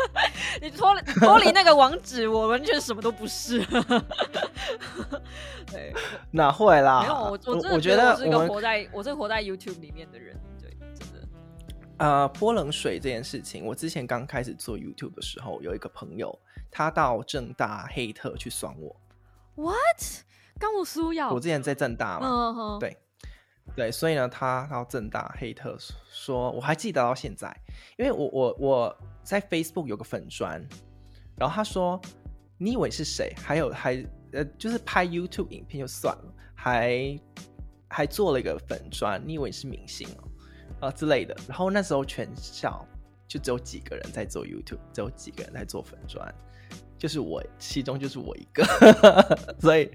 [0.60, 3.64] 你脱脱离那个网址，我完全什么都不是。
[5.72, 5.94] 对，
[6.30, 7.00] 哪会啦？
[7.00, 10.38] 没有，我我我觉得我是个活在我是活在 YouTube 里面的人。
[10.60, 11.26] 对，真的。
[11.96, 16.38] 呃，泼冷水这件事情，我之前刚开始做 YouTube 的时候，有一个朋友，
[16.70, 18.94] 他到正大黑特去酸我。
[19.54, 20.02] What？
[20.62, 21.32] 刚我输要？
[21.32, 22.96] 我之前在正大嘛，对。
[23.74, 25.76] 对，所以呢，他到正大黑特
[26.10, 27.56] 说，我还记得到现在，
[27.96, 30.60] 因为我我我在 Facebook 有个粉砖，
[31.36, 31.98] 然后他说，
[32.58, 33.32] 你以为是谁？
[33.38, 37.18] 还有还呃，就是拍 YouTube 影片就算了，还
[37.88, 41.34] 还做了一个粉砖，你以为是明星哦啊之类的。
[41.48, 42.86] 然后那时候全校
[43.26, 46.34] 就只有几个人在做 YouTube，只有几个人在做粉砖，
[47.02, 48.64] 就是我，其中就是我一个，
[49.58, 49.90] 所以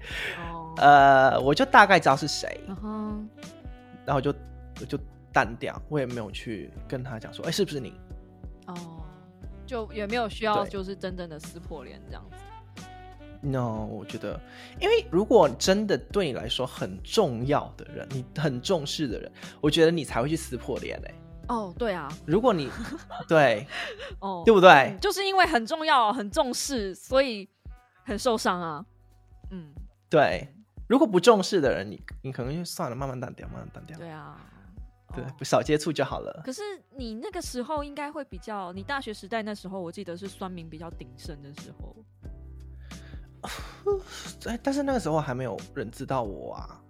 [0.76, 2.60] 呃，我就大概知道是谁。
[4.04, 4.30] 然后就
[4.86, 4.98] 就
[5.32, 7.94] 淡掉，我也没有去跟他讲说，哎，是不是你？
[8.66, 8.76] 哦，
[9.64, 12.36] 就也没有需要，就是真正的撕破脸这样子。
[13.40, 14.38] No，我觉得，
[14.78, 21.14] 因为如果真的对你来说很重要的人，你很重视的人，我觉得你才会去撕破脸嘞。
[21.48, 22.70] 哦，对啊，如果你
[23.28, 23.66] 对，
[24.20, 24.96] 哦，对不对？
[25.00, 27.48] 就是因为很重要、很重视，所以
[28.04, 28.84] 很受伤啊。
[29.50, 29.72] 嗯，
[30.08, 30.54] 对。
[30.86, 33.98] 如果不重视的人，你你可能就算了，慢慢淡掉，慢慢淡掉。
[33.98, 34.40] 对啊，
[35.14, 36.40] 对，不少接触就好了。
[36.42, 36.62] 可是
[36.96, 41.96] 你那个时候应该会比较，你大学时代那时候，我记得是酸民比较鼎盛的时候。
[44.46, 46.80] 哎，但是那个时候还没有人知道我啊。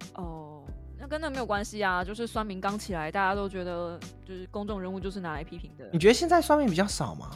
[1.09, 5.89] 跟那没有关系啊，就是酸民刚起来，大家都觉得就是公众人物就是拿来批评的。
[5.93, 7.31] 你觉得现在酸民比较少吗？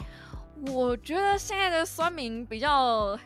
[0.67, 3.17] 我觉得现在的酸民比较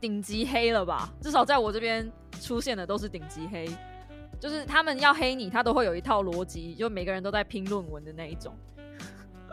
[0.00, 2.10] 顶级黑了吧，至少在我这边。
[2.38, 3.66] 出现的都是顶级黑，
[4.38, 8.54] 就是他们要黑你，他都会有一套逻辑，就每个人都在拼论文的那一种。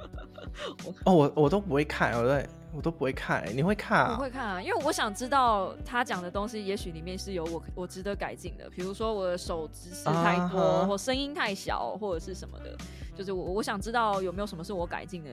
[1.06, 4.16] 哦，我我都不会看，我对我都不会看，你会看啊？
[4.18, 12.76] 我会看啊，因为我想知道他讲的东西，也许里面是有我我值得改进的，比如说我的手姿势太多，或声音太小，或者是什么的，
[13.16, 15.30] 就是我我想知道有没有什么是我改进的。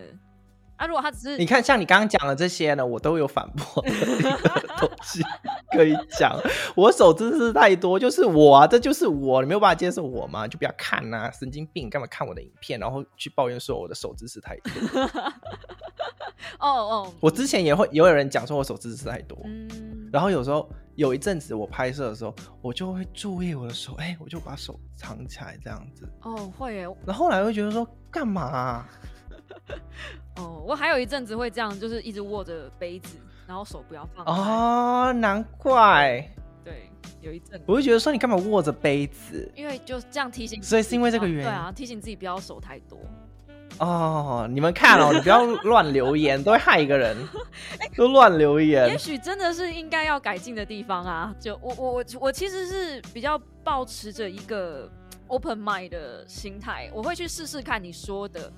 [0.80, 0.86] 啊！
[0.86, 3.90] 如果他只是你看，像你刚刚讲的这些呢，我都有反驳的
[4.80, 5.22] 东西
[5.72, 6.40] 可以讲。
[6.74, 10.48] 我手姿势太多，就是我啊，这就是我，你没有办法接受我吗？
[10.48, 11.90] 就不要看呐，神经病！
[11.90, 14.72] 干嘛看我的影片，然后去抱怨说我的手姿势太多？
[16.58, 26.08] 哦哦，我之前也会也有人讲说我手姿势太多，嗯，然后有时候有一阵子我拍摄的时候，我就会注意我的手，哎，我就把手藏起来这样子。
[26.22, 26.82] 哦，会耶。
[27.04, 28.86] 然后后来会觉得说，干嘛？
[30.36, 34.24] 哦，我还有一阵子会这样，就是一直握着杯子，然后手不要放。
[34.26, 36.26] 哦，难怪。
[36.64, 39.50] 对，有一阵我就觉得说你干嘛握着杯子？
[39.54, 41.42] 因为就这样提醒，所以是因为这个原因。
[41.44, 42.98] 对啊，提醒自己不要手太多。
[43.78, 47.16] 哦，你们看哦，你不要乱留言，都会害一个人。
[47.96, 51.34] 都乱留言，也许真的是应该要改进的地方啊。
[51.40, 54.90] 就我我我我其实是比较保持着一个
[55.28, 58.52] open mind 的心态，我会去试试看你说的。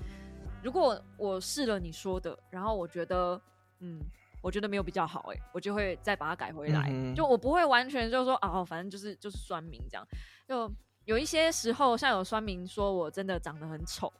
[0.62, 3.40] 如果我试了你说的，然后我觉得，
[3.80, 4.00] 嗯，
[4.40, 6.92] 我觉得没有比较好，哎，我就会再把它改回来。
[7.14, 10.06] 就我不会完全就说啊，反正就是就是酸民这样。
[10.46, 10.70] 就
[11.04, 14.12] 有一些时候，像有酸民说我真的长得很丑，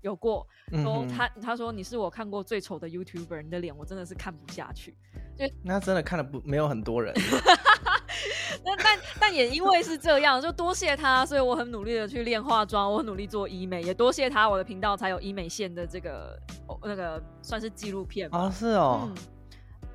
[0.00, 0.46] 有过
[0.82, 4.96] 说他他说你是我看过最丑的 YouTuber，你的脸我真的是看不下去。
[5.36, 7.12] 就那真的看了不没有很多人。
[8.64, 16.38] 那但但也因为是这样，就多谢他，所以我很努力的去练化妆，我很努力做医美，也多谢他，我的频道才有医美线的这个
[16.82, 19.08] 那个算是纪录片哦，是哦，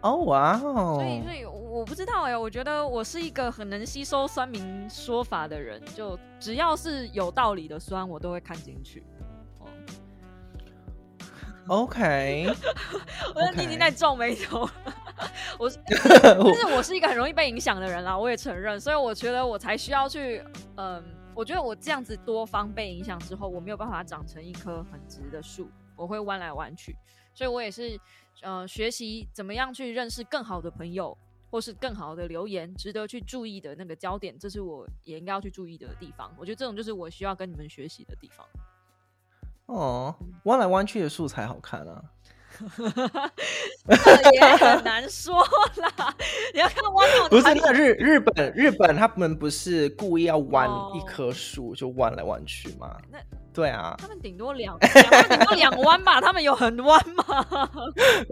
[0.02, 9.04] 哦哇哦，所以所以我不知道哎，我觉得我是一个很能吸收酸民说法的人，就只要是有道理的酸，我都会看进去。
[11.68, 12.48] OK，
[13.36, 14.68] 我觉得你已经在皱眉头。
[15.60, 20.44] 我， 但是我是一个很容易被影响的人啦，我也承认，所以我觉得我才需要去，
[20.78, 21.04] 嗯，
[21.36, 26.96] 我觉得我这样子多方被影响之后，我没有办法长成一棵很直的树，我会弯来弯去，
[27.34, 28.00] 所以我也是，
[28.42, 31.18] 呃，学习怎么样去认识更好的朋友，
[31.52, 36.34] 或是更好的留言，值得去注意的那个焦点，这是我也应该要去注意的地方。
[36.38, 38.46] 我觉得这种就是我需要跟你们学习的地方。
[39.66, 42.04] 哦，弯来弯去的树才好看啊。
[44.34, 45.42] 也很难说
[45.78, 46.14] 啦，
[46.54, 52.96] 你要看弯到不是那日日本日本他们不是故意要弯一棵树就弯来弯去吗？
[53.12, 53.20] 那
[53.52, 56.22] 对啊，他们顶多两，他们顶多两弯吧？
[56.22, 57.26] 他们有很弯吗？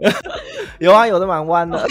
[0.78, 1.86] 有啊，有的蛮弯的，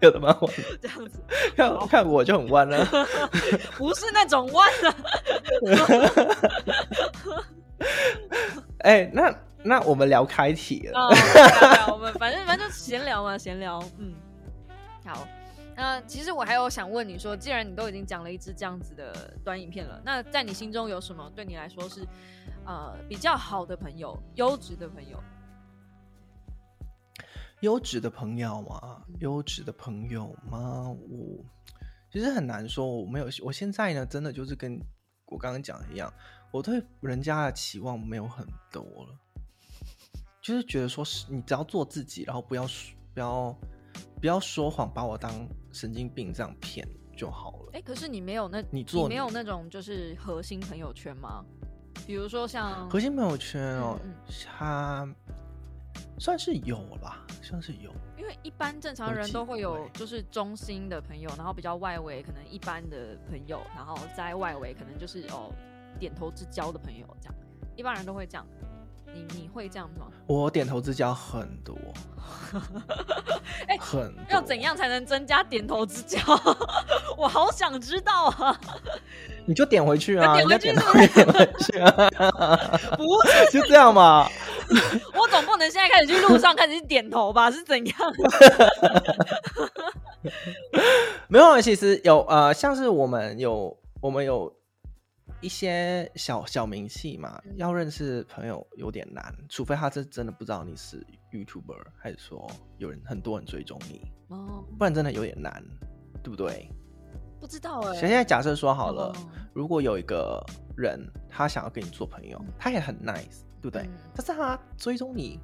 [0.00, 1.20] 有的蛮弯，这样子，
[1.56, 2.86] 看看我就很弯了，
[3.76, 4.94] 不是那种弯的。
[8.78, 9.34] 哎，那
[9.68, 10.98] 那我们聊开题了，
[11.92, 14.14] 我们反正反正就闲聊嘛， 闲聊，嗯，
[15.04, 15.28] 好。
[15.76, 22.04] 那其实我还有想问你说，既然你都已经讲了一支这样子的短影片了，那在你心中有什么对你来说是
[22.66, 25.22] 呃比较好的朋友、优质的朋友？
[27.60, 29.02] 优质的朋友吗？
[29.20, 30.88] 优质的朋友吗？
[31.08, 31.44] 我
[32.10, 33.28] 其实很难说，我没有。
[33.44, 34.80] 我现在呢，真的就是跟
[35.26, 36.12] 我刚刚讲的一样，
[36.50, 39.16] 我对人家的期望没有很多了，
[40.48, 42.66] 就是觉得说是你只要做自己，然后不要
[43.12, 43.54] 不要。
[44.20, 45.30] 不要说谎，把我当
[45.70, 46.84] 神经病这样骗
[47.16, 47.70] 就好了。
[47.74, 51.44] 哎，可是你没有那，你做没有那种就是核心朋友圈吗？
[52.04, 53.96] 比如说像核心朋友圈哦，
[54.44, 55.08] 他
[56.18, 57.92] 算是有吧，算是有。
[58.16, 65.52] 因为一般正常人都会有就是中心的朋友，然后比较外围可能一般的朋友，然后在外围可能就是哦
[66.00, 67.34] 点头之交的朋友这样，
[67.76, 68.44] 一般人都会这样。
[69.14, 70.06] 你你会这样吗？
[70.26, 71.76] 我点头之交很多，
[73.66, 76.18] 哎，很要怎样才能增加点头之交？
[77.16, 78.60] 我好想知道啊！
[79.46, 80.72] 你就点回去啊， 点回去，
[81.14, 81.90] 点回去啊！
[82.96, 84.28] 不是就这样嘛？
[85.14, 87.50] 我总不能现在开始去路上开始点头吧？
[87.50, 87.96] 是怎样？
[91.28, 94.52] 没有，其实有呃，像是我们有我们有。
[95.40, 105.64] 一些小小名气嘛，要认识朋友有点难，除非他是真的不知道你是 YouTuber，还是说有人很多人追踪你哦，不然真的有点难，
[106.24, 106.68] 对不对？
[107.40, 107.94] 不知道哎。
[107.94, 109.14] 现在假设说好了，
[109.54, 110.44] 如果有一个
[110.76, 113.88] 人他想要跟你做朋友，他也很 nice，对不对？
[114.16, 115.38] 但是他追踪你，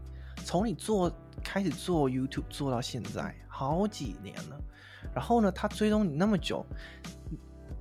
[0.44, 1.08] 从你做
[1.44, 4.60] 开始做 YouTube 做到现在好几年了，
[5.14, 6.66] 然后呢，他追踪你那么久。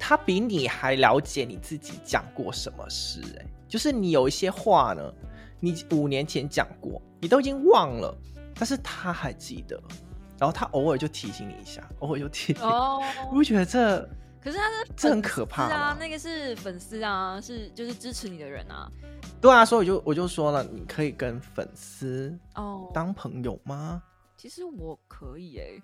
[0.05, 5.13] 他比你还了解你自己讲过什么事，哎，就是你有一些话呢，
[5.61, 8.13] 你五年前讲过，你都已经忘了，
[8.53, 9.81] 但是他还记得，
[10.37, 14.01] 然后他偶尔就提醒你一下，偶尔就提醒，哦，我会觉得这，
[14.41, 18.91] 可是他是这很可怕啊，那个是粉丝啊，是就是支持你的人啊，
[19.39, 22.91] 对啊，所以我就我就说了，你可以跟粉丝哦。
[22.93, 24.03] 当朋友吗？
[24.35, 25.81] 其实我可以哎。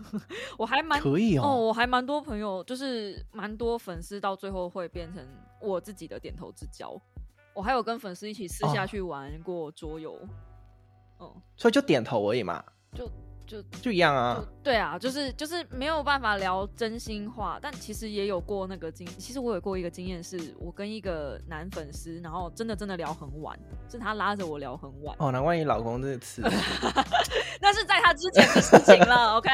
[0.58, 5.26] 我还蛮可以哦，我还蛮多朋友，就是蛮多粉丝，到最后会变成
[5.60, 7.00] 我自己的点头之交。
[7.54, 10.18] 我还有跟粉丝一起私下去玩过桌游，
[11.18, 13.10] 哦，所以就点头而已嘛，就。
[13.48, 23.58] 就就一样啊，对啊，就是就是没有办法聊真心话，但其实也有过那个经，其实我有过一个经验，是我跟一个男粉丝，然后真的真的聊很晚，
[23.90, 25.16] 是他拉着我聊很晚。
[25.18, 26.42] 哦，难怪你老公这次，
[27.60, 29.48] 那是在他之前的事情了， OK。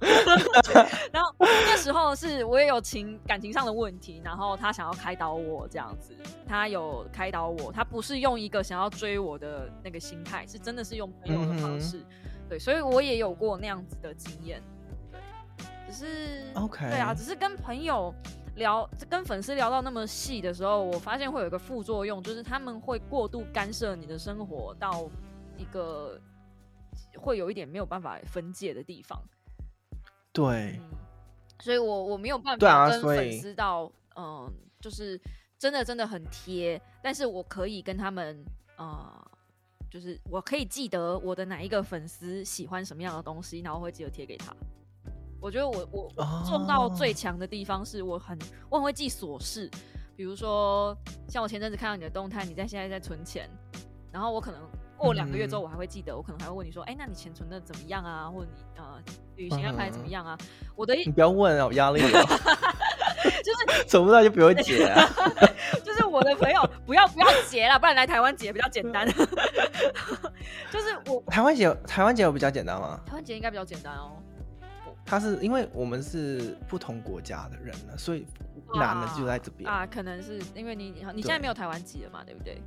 [1.12, 6.14] 然后那时候是我也有情感情上的问题，然后他想要开导我这样子，
[6.46, 12.00] 他有开导我，他不是用一个想要追我的那个心态，是真的是用朋友的方式。
[12.54, 14.62] 对，所以我也有过那样子的经验，
[15.10, 15.20] 对，
[15.88, 18.14] 只是 OK，对啊，只是跟朋友
[18.54, 25.10] 聊，跟粉丝聊到那么细的时候，我发现会有一个副作用，就是他们会过度干涉你的生活到
[25.58, 26.16] 一个
[27.18, 29.20] 会有一点没有办法分界的地方。
[30.32, 30.78] 对，
[31.58, 34.48] 所以我我没有办法跟粉丝到，嗯，
[34.80, 35.20] 就是
[35.58, 38.44] 真的真的很贴，但是我可以跟他们，
[38.76, 39.23] 呃。
[39.94, 44.52] 就是我可以记得我的哪一个粉丝喜欢什么样的东西，然后会记得贴给他。
[45.40, 46.10] 我觉得我我
[46.44, 48.36] 做到最强的地方是我很
[48.68, 49.70] 我很会记琐事，
[50.16, 50.96] 比如说
[51.28, 53.48] 像我前阵子看到你的动态，你在现在在存钱，
[54.10, 54.60] 然后我可能
[54.96, 58.28] 过两个月之后我还会记得，我可能还会问你说，哎，那你钱存的怎么样啊？
[58.28, 59.00] 或者你呃
[59.36, 60.36] 旅行安排怎么样啊？
[60.74, 62.00] 我的你不要问啊，我压力
[63.44, 65.06] 就是走不到就不用结啊。
[65.84, 69.06] 就是我的朋友不要不要结了，不然来台湾结比较简单。
[70.72, 72.98] 就是我 台湾结台湾结有比较简单吗？
[73.06, 74.16] 台湾结应该比较简单哦。
[75.06, 78.26] 他是因为我们是不同国家的人了，所以
[78.74, 79.86] 难的就在这边啊。
[79.86, 82.60] 可能是因为你你现在没有台湾籍了嘛，对不对？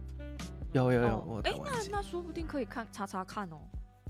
[0.74, 3.58] 有有有我，哎，那那说不定可以看查查看哦。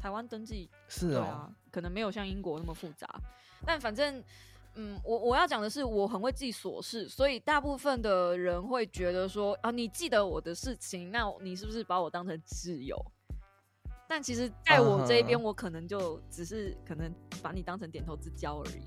[0.01, 3.07] 台湾登记是哦，可能没有像英国那么复杂，
[3.65, 4.21] 但反正。
[4.77, 12.95] 嗯，我我要讲的是，我很会记琐事，所以大部分的人会觉得说，啊，你记得我的事情，那你是不是把我当成挚友？
[14.07, 17.11] 但其实，在我这一边，我可能就只是可能
[17.41, 18.81] 把你当成点头之交而已。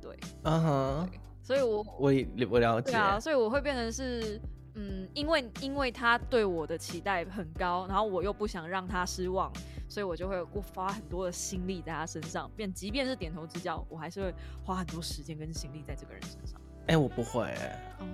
[0.00, 1.10] 对，嗯哼，
[1.42, 2.12] 所以我我
[2.50, 4.40] 我了解，对啊，所以我会变成是，
[4.74, 9.52] 嗯，因为因为他对我的期待很高，然后我又不想让他失望，
[9.88, 12.50] 所以我就会花很多的心力在他身上。
[12.56, 16.60] 便即便是点头之交，我还是会花很多时间跟心力在这个人身上。
[16.86, 17.52] 哎，我不会，
[17.98, 18.06] 哦，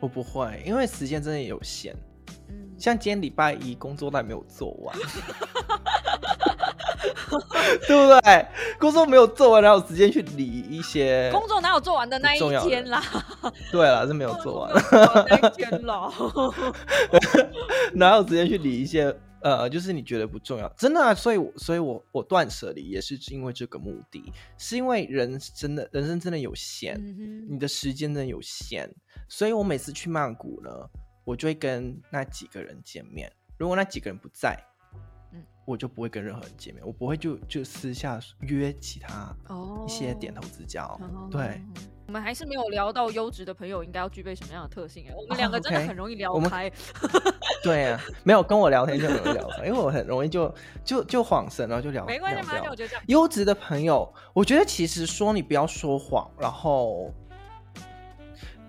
[0.00, 1.94] 我不会，因为时间真的有限。
[2.48, 4.96] 嗯，像今天礼拜一工作还没有做完。
[7.86, 8.46] 对不对？
[8.78, 11.30] 工作没有做完，哪有时间去理一些？
[11.32, 13.02] 工作哪有做完的那一天啦？
[13.70, 14.72] 对了，是没有做完
[15.28, 16.10] 那一天了。
[17.94, 19.14] 哪有时间去理一些？
[19.42, 21.12] 呃，就是你觉得不重要，真的。
[21.16, 24.22] 所以，所以我我断舍离也是因为这个目的，
[24.56, 26.96] 是因为人真的人生真的有限，
[27.50, 28.88] 你的时间真的有限，
[29.28, 30.70] 所以我每次去曼谷呢，
[31.24, 33.32] 我就会跟那几个人见面。
[33.58, 34.56] 如果那几个人不在。
[35.64, 39.34] 我就不会跟任何人见面，我不会就就私下约其他
[39.86, 41.00] 一些点头之交。
[41.30, 41.62] 对，
[42.06, 46.70] 我们还是没有聊到优质的朋友应该要具备什么样的特性哎， 我们两个真的很容易聊开。
[47.62, 50.52] 对啊，没有跟我聊天就很容易聊开，因为我很容易就
[50.84, 52.04] 就就晃神，然后就聊。
[52.06, 53.04] 没关系，没关系，我觉得这样。
[53.06, 57.12] 优质的朋友，我觉得其实说你不要说谎，然后，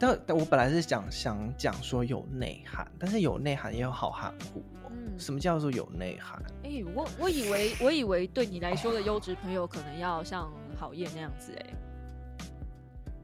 [0.03, 4.61] 但但我本来是想想讲说有内涵，但是有内涵也有好含糊。
[5.17, 6.43] 什么叫做有内涵？
[6.65, 11.73] 哎，我我以为我以为对你来说的优质朋友可能要像郝烨那样子哎，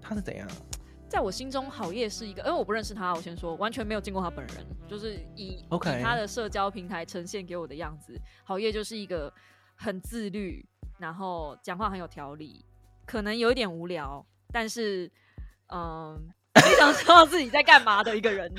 [0.02, 0.48] 他是怎样？
[1.10, 5.66] 在我心中，郝烨是一个，因为我不认识他，我先说，完全没有见过他本人，就是以以
[6.02, 9.34] 他的社交平台呈现给我的样子，郝烨就是一个
[9.76, 10.66] 很自律，
[10.98, 12.64] 然后讲话很有条理，
[13.06, 15.12] 可能有一点无聊，但是
[15.74, 16.32] 嗯。
[16.62, 18.52] 非常知道自己在干嘛的一个人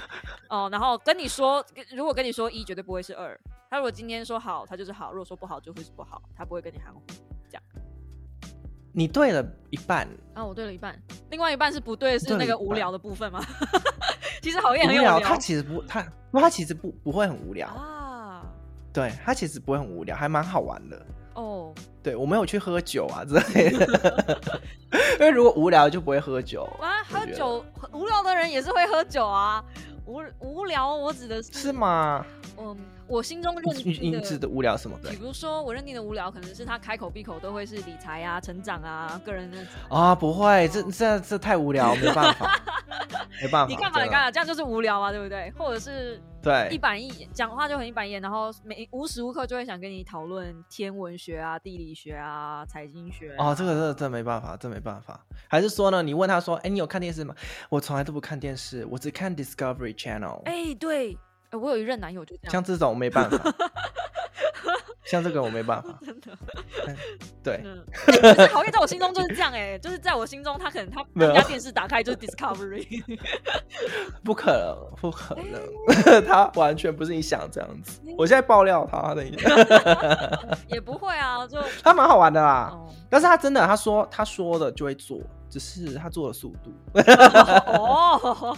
[0.49, 1.65] 哦，然后跟你说，
[1.95, 3.39] 如果跟你说一，绝对不会是二。
[3.69, 6.23] 他如果今天说好，他就是好；如果说不好，就会是不好。
[6.37, 7.01] 他不会跟你含糊
[7.49, 7.63] 这样。
[8.93, 13.41] 你对了一半啊，我对了一半，另外一半是不对，是那个无聊的部分吗？
[14.43, 18.45] 其实好厌很无聊，他其实不，他他其实不不会很无聊啊。
[18.93, 21.07] 对他其实不会很无聊，还蛮好玩的。
[21.35, 21.73] 哦，
[22.03, 24.39] 对我没有去喝酒啊之类的，
[25.19, 27.03] 因为如果无聊就不会喝酒啊。
[27.09, 29.65] 喝酒无聊的人也是会喝酒啊。
[30.07, 32.25] 无无聊，我指的是是吗？
[32.59, 32.77] 嗯，
[33.07, 34.99] 我心中认定的，无聊什么？
[35.09, 39.59] 比如说，我认定的无聊，可能是他开口闭口都会是理财啊、成长啊、个人的
[39.89, 42.61] 啊，不会，这这这太无聊，没办法，
[43.43, 43.69] 没办法。
[43.69, 44.03] 你干嘛？
[44.05, 44.31] 你干嘛？
[44.31, 45.53] 这样就是无聊啊，对不对？
[45.59, 46.21] 或者是。
[46.43, 53.35] 对，一板一眼，讲话就很一板一眼，然后每无时无刻就会想跟你讨论天文学啊、地理学啊、财经学。
[53.37, 55.21] 哦，这个这这没办法，这没办法。
[55.49, 56.03] 还是说呢？
[56.03, 57.35] 你问他说：“哎，你有看电视吗？”
[57.69, 60.41] 我从来都不看电视，我只看 Discovery Channel。
[60.45, 61.19] 哎，对，
[61.53, 62.53] 我有一任男友就这样。
[62.53, 63.37] 像这种没办法。
[65.05, 66.31] 像这个我没办法， 真的。
[67.43, 73.03] 对，可是好在在我心中就是这样哎，就是在我心中，他可能他人家电视打开就是 Discovery，
[74.23, 78.01] 不可能，不可能，他完全不是你想这样子。
[78.19, 79.25] 我现在爆料他的，
[80.69, 82.79] 也不会啊，就他蛮好玩的啦。
[83.09, 86.73] 但是他真的，他说他说的就会做，只是他做的速度。
[87.67, 88.57] 哦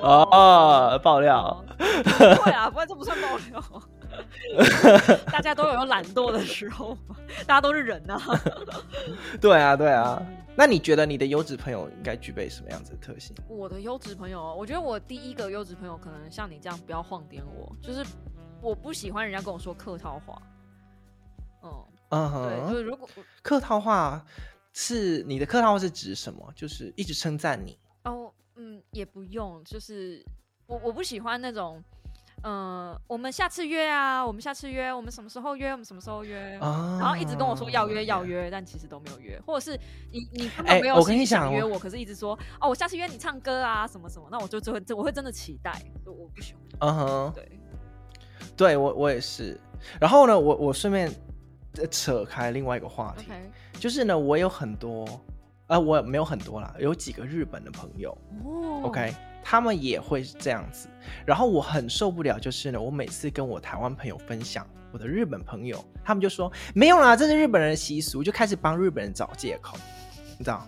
[0.00, 3.62] 哦，爆料，不会啊，不会，这不算爆料。
[5.32, 6.96] 大家都有懒惰的时候，
[7.46, 8.20] 大家都是人啊。
[9.40, 10.20] 对啊，对啊。
[10.56, 13.34] 那你觉得你的优质朋友应该具备什么样子的特性？
[13.48, 18.04] 我的优质朋友，我觉得我第一个优质朋友可能像你这样，不要晃点我，就是
[18.62, 20.40] 我不喜欢人家跟我说客套话。
[21.64, 23.08] 嗯嗯，对，就是如果
[23.42, 24.24] 客套话
[24.72, 26.52] 是你的客套话是指什么？
[26.54, 27.76] 就是一直称赞你？
[28.04, 30.24] 哦，嗯，也不用，就是
[30.66, 31.82] 我我不喜欢那种。
[32.46, 35.70] 嗯，我们下次约啊，我们下次约，我们什么时候约？
[35.70, 36.58] 我们什么时候约？
[36.60, 39.80] 然后一直跟我说要约要约，但其实都没有约，或者是
[40.12, 45.72] 你你根本没有心想约我，可是一直说哦，我下次约你唱歌啊，什么什么，那我就就会我会真的期待，
[46.04, 46.62] 我不喜欢。
[46.80, 47.48] 嗯哼，对，
[48.54, 49.58] 对我我也是。
[49.98, 51.10] 然后呢，我我顺便
[51.90, 53.26] 扯开另外一个话题，
[53.80, 55.06] 就是呢，我有很多，
[55.66, 58.10] 呃，我没有很多啦，有几个日本的朋友。
[58.44, 59.14] 哦，OK。
[59.46, 60.88] 他们也会这样子，
[61.26, 69.76] 然后我很受不了，就是呢，我每次跟我台湾朋友分享我的日本朋友，他们就说没有啦，这是日本人的习俗，就开始帮日本人找借口，
[70.38, 70.66] 你知道。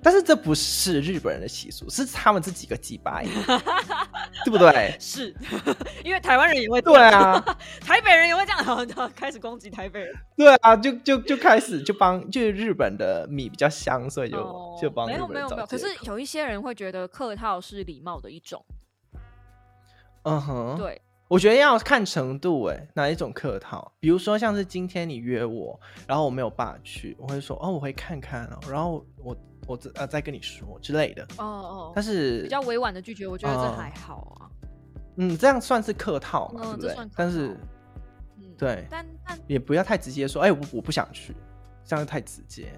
[0.00, 3.20] 但是这不是日本人的习俗，是他们这几个鸡巴，
[4.44, 4.96] 对不对？
[5.00, 5.34] 是
[6.04, 7.38] 因为台湾人也会对啊，
[7.84, 10.14] 台北人也会这样，然后开始攻击台北人。
[10.36, 15.06] 对啊，就就就开始就帮，就日本的米比较香，所以就就帮。
[15.06, 18.64] 没有没有没有，可是有一些人会觉得客套是礼貌的一种。
[20.22, 23.92] 嗯哼，对，我觉得要看程度，哎，哪一种客套？
[24.00, 29.36] 比如说像是今天你约我，然后我没有办法去，我会说哦，我会看看哦，然后我。
[29.66, 31.22] 我再呃再跟你说之类的。
[31.36, 34.48] 哦哦，但是比较委婉的拒绝，我觉得这还好啊。
[35.16, 36.96] 嗯，这样算是客套嘛，对不对？
[37.14, 37.48] 但是，
[38.38, 41.36] 嗯对，但但也不要太直接说，哎，我我不想去，
[41.84, 42.72] 这样太直接。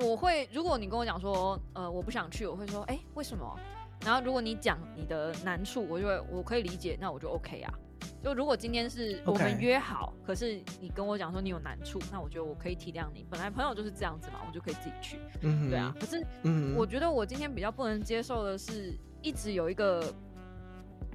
[0.00, 3.60] 我会，如果你跟我讲说，呃，我不想去，我会说，哎，为什么？
[4.02, 7.74] 然后如果你讲你的难处，我就会我可以理解，那我就 OK 啊。
[8.22, 13.24] 就如果今天是我们约好，可是你跟我讲说你有难处，那我觉得我可以体谅你。
[13.30, 15.18] 本来朋友就是这样子嘛，我就可以自己去。
[15.42, 15.94] 嗯，对啊。
[15.98, 20.02] 可是，嗯，我觉得我今天比较不能接受的是，一直有一个。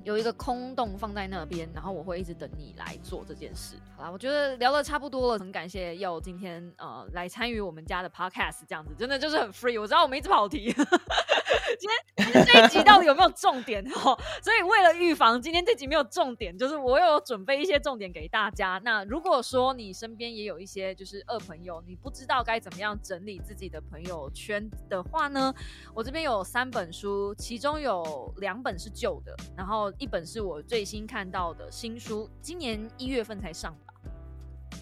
[0.06, 3.76] 有一个空洞放在那边，然后我会一直等你来做这件事。
[3.97, 9.82] 好啦，我觉得聊的差不多了，很感谢佑今天呃来参与我们家的 podcast，这样子真的就是很 free。
[9.82, 14.16] 我知道我们一直跑题， 今天今天这一集到底有没有重点哦？
[14.43, 18.80] 所以为了预防今天这集没有重点，就是我有准备一些重点给大家。
[18.86, 25.51] 那如果说你身边也有一些就是二朋友，你不知道该怎么样整理自己的朋友圈的话呢，
[25.95, 29.91] 我这边有三本书，其中有两本是旧的，然后。
[29.98, 33.93] 一本是我最新看到的新书，今年一月份才上吧，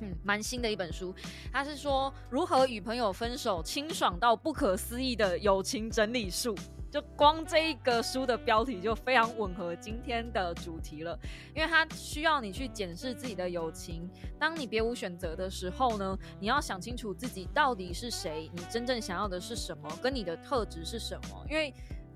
[0.01, 1.14] 嗯，蛮新的一本书。
[1.51, 6.55] 它是说如何与朋友分手，清爽到不可思议的友情整理术。
[6.89, 11.18] 就光这一个书的标题就非常吻合今天的主题了，
[11.55, 14.07] 因为它需要你去检视自己的友情。
[14.39, 21.74] 当你别无选择的时候呢，你要想清楚自己到底是谁，你真正想要的是什么，跟你的特质是什么，因为。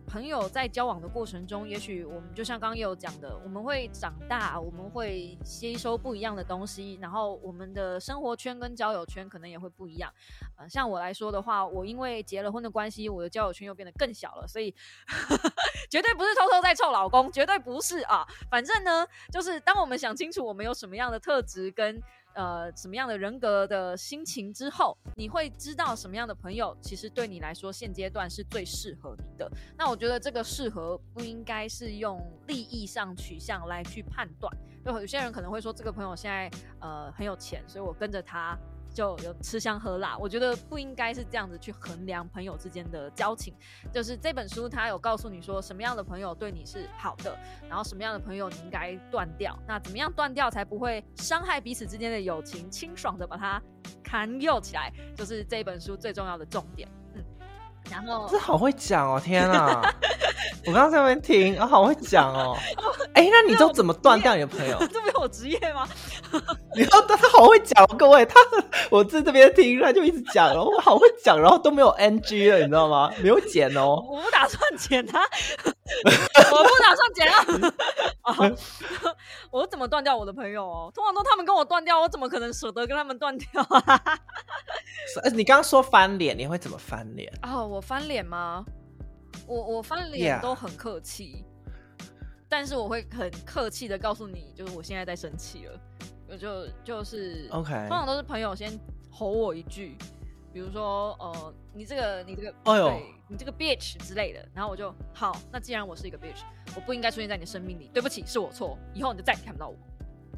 [0.07, 10.11] 朋友在交往的过程中，也许我们就像刚刚也有讲的，我们会长大，我们会吸收不一样的东西，然后我们的生活圈跟交友圈可能也会不一样。
[10.57, 14.73] 呃，像我来说的话，我因为结了婚的关系，我的交友圈又变得更小了，所以
[15.91, 18.25] 绝对不是偷偷在臭老公，绝对不是啊。
[18.49, 22.01] 反正呢，就是当我们想清楚我们有什么样的特质跟。
[22.37, 29.51] 呃，什么样的人格的心情之后，你会知道什么样的朋友其实对你来说现阶段是最适合你的。
[29.75, 34.55] 那我觉得这个适合不应该是用利益上取向来去判断。
[34.85, 38.55] 就有些人可能会说，这个朋友现在呃很有钱，所以我跟着他。
[38.97, 43.53] 就有吃香喝辣，我觉得不应该是这样子去衡量朋友之间的交情。
[43.93, 47.37] 就是这本书，它有告诉你说，什么样的朋友对你是好的，
[47.69, 49.55] 然后什么样的朋友你应该断掉。
[49.67, 52.67] 那怎么样断掉才不会伤害彼此之间的友情？
[52.71, 53.61] 清爽的把它
[54.03, 56.89] 砍右起来，就是这本书最重要的重点。
[57.91, 58.05] 嗯。
[58.05, 59.21] 然后这好会讲哦！
[59.23, 59.81] 天啊，
[60.65, 62.55] 我刚刚在那边听，啊，好会讲哦！
[63.13, 64.77] 哎，那你都怎么断掉你的朋友？
[64.91, 65.87] 这不是我职业吗？
[66.75, 68.35] 你说他他好会讲，各位，他
[68.89, 73.11] 我在这边听，他就一直讲，然后好会讲，然后都没有 NG 了，你知道吗？
[73.21, 74.03] 没有剪哦。
[74.09, 75.21] 我不打算剪他，
[75.63, 77.73] 我不打算剪啊！
[79.51, 80.91] 我怎么断掉我的朋友哦？
[80.93, 84.19] 通常都他们跟我断掉，我怎么可能舍得跟他们断掉啊？
[85.33, 87.31] 你刚刚说翻脸，你会怎么翻脸？
[87.43, 88.65] 哦，我翻脸吗？
[89.47, 91.45] 我我翻脸都很客气。
[92.49, 95.77] 但是我会很客气的告诉你，就是我现在在生气了，
[96.29, 98.71] 我就就是 OK，通常都是朋友先
[99.11, 99.97] 吼我一句，
[100.53, 106.39] 比如说呃，你这个你这个，哎呦，你这个 bitch 之类的，然后我就好，那既然我是一个 bitch，
[106.77, 109.75] 我不应该出现在你的生命里，对不起，是我错，以后你就再也看不到我。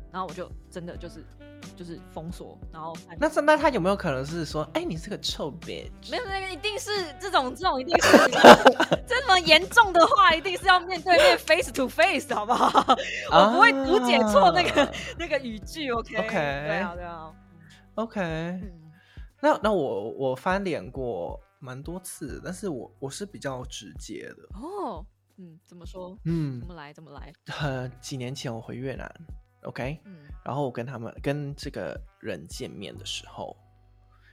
[0.09, 1.23] 然后我就真的就是
[1.75, 6.09] 就是封锁，然后那那他有没有可能是说，哎，你是个臭 bitch？
[6.09, 8.17] 没有，那个一定是这种这种一定是
[9.05, 12.95] 这么严重的话，一定是要面对面 face to face，好不好？
[13.31, 16.27] 我不会读解错那个 那个语句，OK？OK？
[16.29, 17.31] 对啊，对啊
[17.95, 18.59] ，OK。
[19.41, 25.05] 那那我我翻脸过蛮多次，但是我我是比较直接的哦。
[25.39, 26.19] 嗯，怎么说？
[26.25, 26.91] 嗯，怎么来？
[26.91, 27.33] 怎么来？
[27.61, 29.09] 呃，几年前我回越南。
[29.63, 33.55] OK，嗯，然后我跟他们跟这个人见面的时候，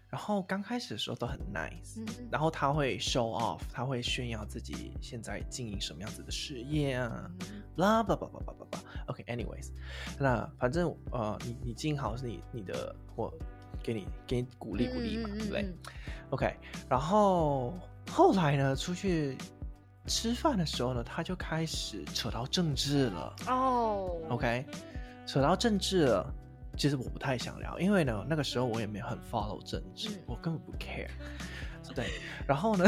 [0.09, 7.31] 然后刚开始的时候都很 nice，然后他会 show off，他会炫耀自己现在经营什么样子的事业啊
[7.77, 8.81] ，blah blah blah blah blah blah。
[9.07, 9.71] OK，anyways，
[10.19, 13.33] 那反正呃，你你经营好是你你的，我
[13.83, 15.75] 给你给你鼓励鼓励嘛，对不对
[16.31, 16.57] ？OK，
[16.89, 17.75] 然后
[18.11, 19.37] 后来呢，出去
[20.07, 24.65] 吃饭的时候呢，他就开始扯到政治了哦，OK。
[25.27, 26.35] 扯到政治了，
[26.77, 31.09] 其实我不太想聊，因为呢，那个时候我也没有很 follow 政治，我根本不 care。
[31.95, 32.07] 对，
[32.47, 32.85] 然后呢，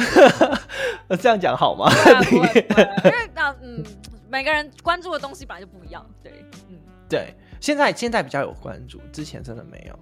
[1.21, 1.91] 这样讲好吗？
[2.31, 3.83] 因为那嗯，
[4.29, 6.05] 每个人关注的东西本来就不一样。
[6.23, 9.99] 对，嗯，对，现在现在比较有关注，之前真的没有。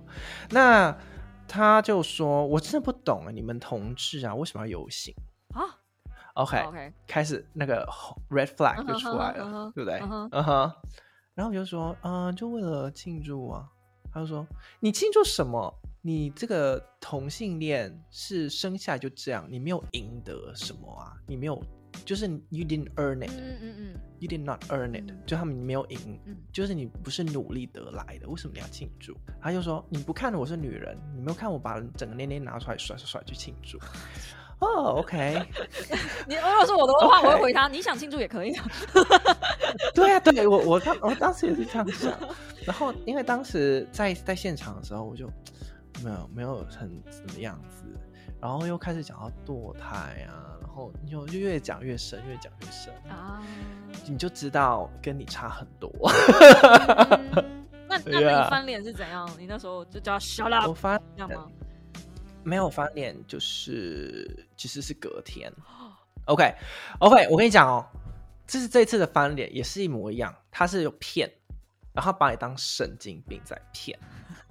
[0.51, 0.97] 那
[1.49, 5.15] 他就说：“我真的不懂啊，你们同志啊，为什么要游行
[6.37, 7.85] 啊？”OK，OK，开始那个
[8.31, 9.99] red flag 就出来了，对不对？
[10.33, 10.73] 嗯哼。
[11.35, 13.67] 然后我就说，嗯，就为了庆祝啊。
[14.13, 14.47] 他就说，
[14.81, 15.73] 你庆祝什么？
[16.01, 21.13] 你这个同性恋是生下来就这样，你没有赢得什么啊？
[21.27, 21.61] 你没有，
[22.05, 26.19] 就是 you didn't earn it，嗯嗯嗯，you did not earn it，就他们没有赢，
[26.53, 29.15] 就是你不是努力得来的，为什么你要庆祝？
[29.43, 33.77] 他就说你不看我是女人，你没有看我把整个捏捏拿出来甩甩甩去庆祝。
[34.59, 35.43] 哦， OK，
[36.27, 38.53] 你如果是我的话，我会回他，你想庆祝也可以。
[39.95, 42.13] 对啊，对我我当我当时也是这样想，
[42.65, 45.27] 然后因为当时在在现场的时候，我就
[46.03, 47.85] 没有没有很怎么样子，
[48.41, 53.43] 然后又开始讲到堕胎啊，然后就就越讲越深，越讲越深啊，
[54.07, 55.91] 你就知道跟你差很多。
[57.89, 59.29] 那那 你翻脸是怎样？
[59.39, 61.47] 你那时候就叫 shut up，我翻这样吗？
[62.47, 65.53] 没有翻脸，就是其实是隔天。
[66.27, 67.85] OK，OK，我跟你讲哦，
[68.47, 71.29] 这是这次的翻脸也是一模一样，他是有骗，
[71.93, 73.99] 然后把你当神经病在骗。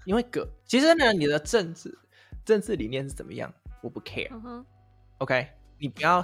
[0.04, 1.98] 因为隔其实呢，你的政治
[2.44, 4.30] 政治理念是怎么样，我不 care。
[5.20, 5.48] OK，
[5.80, 6.22] 你不要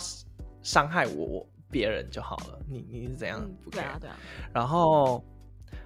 [0.62, 2.60] 伤害我我别人就好了。
[2.68, 3.76] 你你是怎样不 care？
[3.76, 4.18] 对啊对啊。
[4.54, 5.24] 然后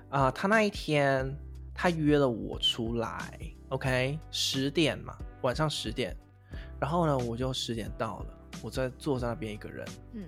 [0.09, 1.31] 啊，他那一天
[1.75, 5.15] 他约了我出来，OK，十点嘛。
[5.45, 6.17] 晚上十点，
[6.79, 8.25] 然后呢，我就十点到了，
[8.63, 10.23] 我在坐在那边一个人，嗯，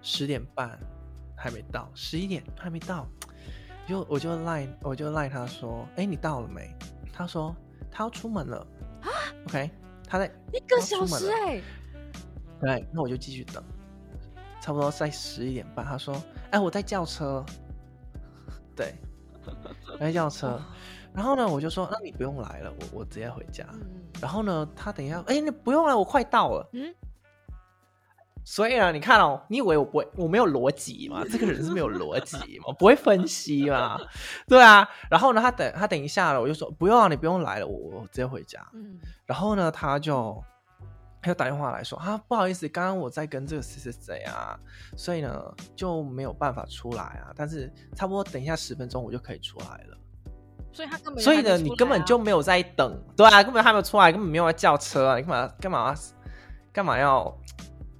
[0.00, 0.78] 十点半
[1.36, 3.06] 还没到，十一点还没到，
[3.86, 6.74] 就我就赖我就赖他说，哎，你到了没？
[7.12, 7.54] 他说
[7.90, 8.66] 他要出门了
[9.02, 9.08] 啊
[9.46, 9.70] ，OK，
[10.08, 10.24] 他在
[10.54, 11.60] 一个小时哎，
[12.62, 13.62] 对，那我就继续等，
[14.62, 16.16] 差不多在十一点半，他说，
[16.50, 17.44] 哎，我在叫车，
[18.74, 18.94] 对，
[19.92, 20.58] 我在叫车。
[21.14, 23.66] 然后呢，我就说，那你不用来了，我我直接回家。
[24.20, 26.68] 然后呢，他等一下，哎，你不用了，我快到了。
[26.72, 26.94] 嗯。
[28.42, 31.22] 所以呢，你看哦，你以为我不会，我没有逻辑嘛？
[31.30, 32.72] 这个人是没有逻辑吗？
[32.78, 34.00] 不会分析嘛？
[34.48, 34.88] 对啊。
[35.10, 38.66] 然后呢，他等他等一下了，我就说不用啊，你不用来了，我我直接回家。
[38.72, 38.98] 嗯。
[39.26, 40.42] 然后呢，他就
[41.20, 44.58] 他就打电话来说啊，不好意思，刚刚我在跟这个谁谁谁啊，
[44.96, 47.32] 所以呢就没有办法出来啊。
[47.36, 49.98] 但是差不多等一下十分钟，我就可以出来了。
[50.72, 55.94] 所以他根本所以呢，你根本就没有在等，对啊，根本还没有出来，根本没有要叫车啊，你干嘛干嘛
[56.72, 57.18] 干嘛要？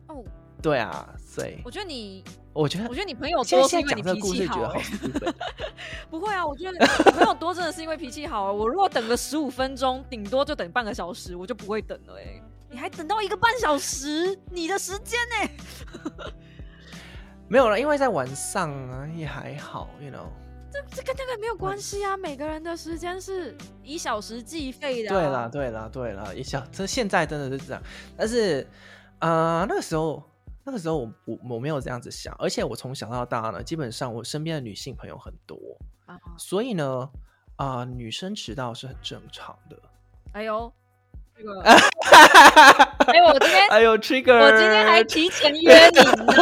[0.08, 0.24] 哦，
[0.62, 4.72] 对啊，所以我觉得你，我觉得我觉得你朋友多是因为你脾气好，
[6.10, 8.52] 不会啊，我觉得朋友多真的是因为脾气好啊。
[8.52, 12.14] 我如果等个十五分钟，顶多就等半个小时，我就不会等了。
[12.18, 12.40] 哎，
[12.70, 16.30] 你还等到一个半小时，你的时间呢？
[17.48, 20.28] 没有了，因为在晚上啊，也还好，you know。
[20.72, 22.16] 这这跟那个没有关系啊！
[22.16, 25.08] 每个人的时间是以小时计费的。
[25.08, 27.82] 对啦，对啦，对啦，一小这现在真的是这样。
[28.16, 28.66] 但是
[29.18, 30.22] 啊，那个时候，
[30.64, 35.56] 那个时候我我我没有这样子想，而且我从小到大呢，基本上我身边的女性朋友很多
[36.06, 37.10] 啊，所以呢
[37.56, 39.76] 啊，女生迟到是很正常的。
[40.32, 40.79] 哎呦，这个，
[43.06, 46.34] 哎，我今天，哎呦，trigger，我今天还提前约你呢。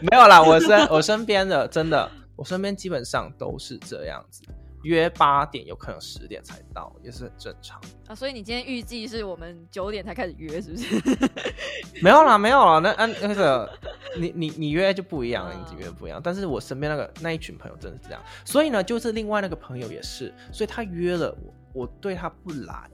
[0.02, 4.42] 没有啦，我身我身边的真的，我身边基本上都是这样子，
[4.82, 8.14] 约八点有可能十点才到，也是很正常啊。
[8.14, 10.86] 所以你今天预计是我们九点才开始约，是不是？
[12.02, 13.70] 没有啦，没有啦，那嗯那个
[14.18, 16.20] 你你你约就不一样，你约不一样。
[16.22, 22.90] 但是我身边那个那一群朋友真的是这样，所以呢，就是另外那个朋友也是，所以他约了我，我对他不来，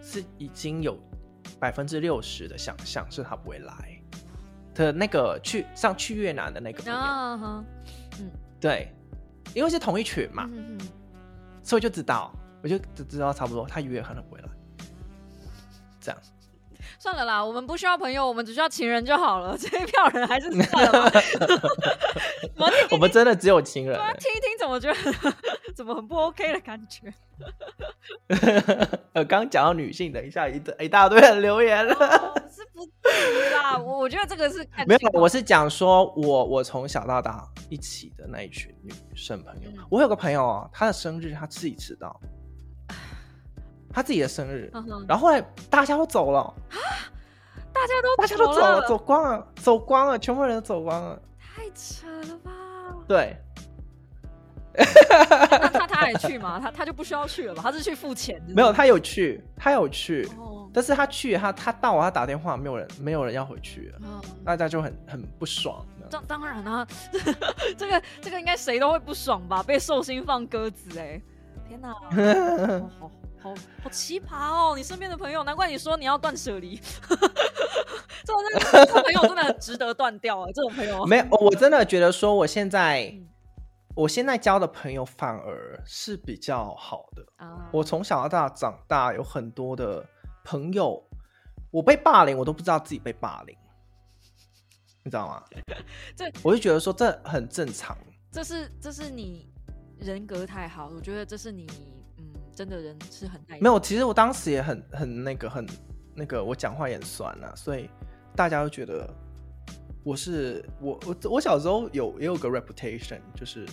[0.00, 0.98] 是已经有
[1.60, 3.74] 百分之六十的想象是他不会来。
[4.74, 6.98] 的那个去上去越南的那个朋友，
[8.18, 8.90] 嗯，对，
[9.54, 10.48] 因为是同一群嘛，
[11.62, 12.32] 所以就知道，
[12.62, 14.48] 我就知道差不多，他约可能不会来，
[16.00, 16.18] 这样。
[16.98, 19.54] 算了啦，我们不需要朋友，我们只需要情人就好了。
[19.60, 21.20] 这一票人还是算了吧。
[22.92, 23.94] 我们真的只有情人。
[24.18, 25.34] 听一听，怎么觉得
[25.76, 27.12] 怎么很不 OK 的感觉？
[29.12, 31.94] 呃，刚讲到女性，等一下一一大堆人留言了。
[32.50, 33.78] 是不是啦？
[33.78, 39.70] 我我觉得这个是没有，我是讲说我我从小到大一起的那一群女生朋友。
[39.90, 42.20] 我有个朋友啊，她的生日她自己迟到。
[43.92, 44.70] 她自己的生日，
[45.06, 46.76] 然后后来大家都走了啊！
[47.74, 52.52] 大家都大家都走了，走光了，走光了，全部人都走光了，太扯了吧？
[53.06, 53.36] 对，
[54.76, 56.58] 那他他还去吗？
[56.60, 57.62] 他他就不需要去了吧？
[57.62, 58.40] 他是去付钱？
[58.48, 60.28] 没有，他有去，他有去，
[60.72, 63.92] 但是他去他他到他打电话，没有人没有人要回去，
[64.44, 65.84] 大家就很很不爽。
[66.10, 66.86] 当当然啊，
[67.76, 69.62] 这个这个应该谁都会不爽吧？
[69.62, 71.20] 被寿星放鸽子哎！
[71.68, 71.92] 天哪！
[72.98, 73.10] 好。
[73.42, 73.52] 好
[73.82, 74.74] 好奇葩哦！
[74.76, 76.80] 你身边的朋友，难怪你说你要断舍离。
[77.10, 80.46] 这种这种朋友真的很值得断掉啊！
[80.54, 83.12] 这种朋友没有，我真的觉得说，我现在
[83.94, 87.68] 我现在交的朋友反而是比较好的啊。
[87.72, 90.02] 我从小到大长大，有很多的
[90.44, 91.02] 朋友，
[91.70, 93.56] 我被霸凌，我都不知道自己被霸凌，
[95.04, 95.44] 你知道吗？
[96.16, 97.96] 这我就觉得说这很正常。
[98.30, 99.52] 这是这是你
[99.98, 101.66] 人格太好，我觉得这是你
[102.16, 103.78] 嗯，真的人是很没有。
[103.78, 105.66] 其实我当时也很很那个很
[106.14, 107.90] 那个，我讲话也很酸啊，所以
[108.34, 109.08] 大家都觉得。
[110.04, 113.66] 我是我我我小时候有也有个 reputation，就是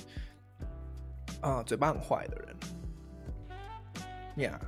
[1.42, 2.56] 啊嘴巴很坏的人
[4.38, 4.60] ，Yeah，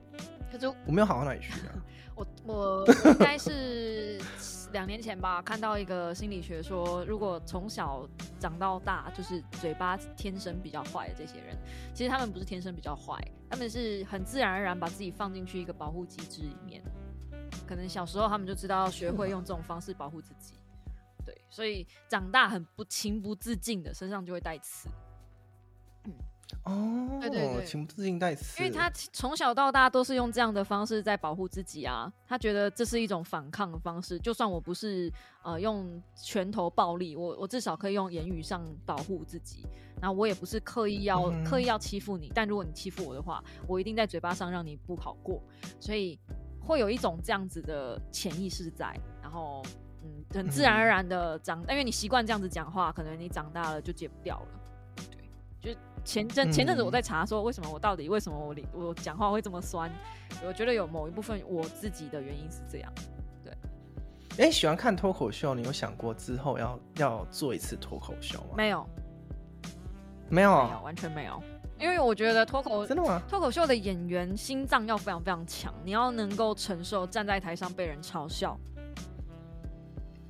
[0.50, 1.74] 可是我没有好到哪里去啊。
[2.16, 4.20] 我我 应该是
[4.72, 8.06] 两年前吧，看到一个心理学说，如果从小
[8.38, 11.56] 长到大，就是嘴巴天生比较坏的这些人，
[11.94, 13.18] 其实他们不是天生比较坏，
[13.48, 16.82] 他们是很自然而然把自己放进去一个保护机制里面，
[17.66, 20.59] 可能小时候他们就知道学会用这种方式保护自己。
[21.50, 24.88] 所以长大很不情不自禁的，身上就会带刺。
[26.64, 32.12] 哦，对对对，情不自禁带刺，因为他从小到大都是用这样的方式在保护自己啊。
[32.26, 39.64] 他觉得这是一种反抗的方式，就算我不是呃用拳头暴力，我我至少可以用言语上保护自己。
[40.00, 45.40] 然后我也不是刻意要刻意要欺负你，但如果你欺负我的话，我一定在嘴巴上让你不好过。
[45.78, 46.18] 所以
[46.60, 48.92] 会有一种这样子的潜意识在，
[49.22, 49.62] 然后。
[50.02, 54.46] 嗯，很自然而然的长，因为你习惯这样子讲话，可能你长大了就戒不掉了。
[55.60, 59.90] 对，就前阵前阵子我在查说，为什么我到底为什么我我讲话会这么酸？
[60.46, 62.92] 我觉得有某一部分我自己的原因是这样。
[63.44, 68.54] 对，哎，喜欢看脱口秀，你有想过之后要要做一次脱口秀吗？
[68.56, 68.86] 没有，
[70.30, 71.42] 没有，没有，完全没有。
[71.78, 73.22] 因为我觉得脱口真的吗？
[73.26, 78.58] 脱口秀的演员心脏要非常非常强，你要能够承受站在台上被人嘲笑。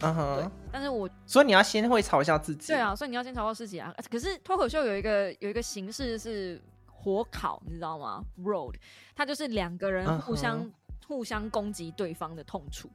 [0.03, 3.95] 嗯哼，但是我所以你要先会嘲笑自己，对啊，所以你要先嘲笑自己啊。
[4.11, 8.75] 可是脱口秀有一个有一个形式是火烤，你知道吗？Road，
[9.15, 10.71] 它就是两个人互相
[11.07, 12.89] 互相攻击对方的痛处。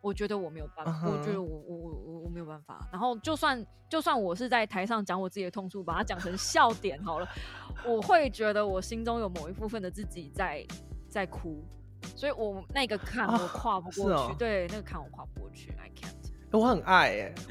[0.00, 2.88] 我觉得我没有办法，我觉得我我我我我没有办法。
[2.92, 7.28] 然后就算就算我是在台上讲我自己的痛处，把它讲成笑点好了，
[7.84, 10.64] 我会觉得我心中有某一部分的自己在
[11.10, 11.64] 在哭，
[12.14, 16.27] 所以我那个坎我跨不过去，对，那个坎我跨不过去，I can't。
[16.50, 17.34] 我很爱哎，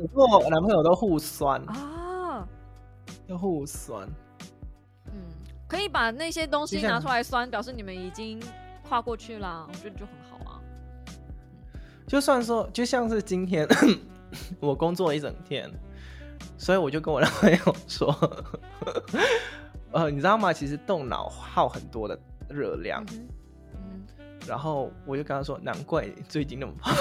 [0.00, 2.46] 我跟我男朋友都互酸啊，
[3.26, 4.08] 都互酸。
[5.06, 5.12] 嗯，
[5.66, 8.40] 可以把那些东西拿出来酸，表示你们已经
[8.88, 10.60] 跨过去啦，我觉得就很好啊。
[12.06, 13.66] 就算说，就像是今天
[14.60, 15.68] 我工作一整天，
[16.56, 17.58] 所以我就跟我男朋友
[17.88, 18.14] 说，
[19.90, 20.52] 呃，你知道吗？
[20.52, 22.16] 其实动脑耗很多的
[22.48, 23.04] 热量。
[24.46, 26.94] 然后我就跟他说：“难怪最近那么胖。”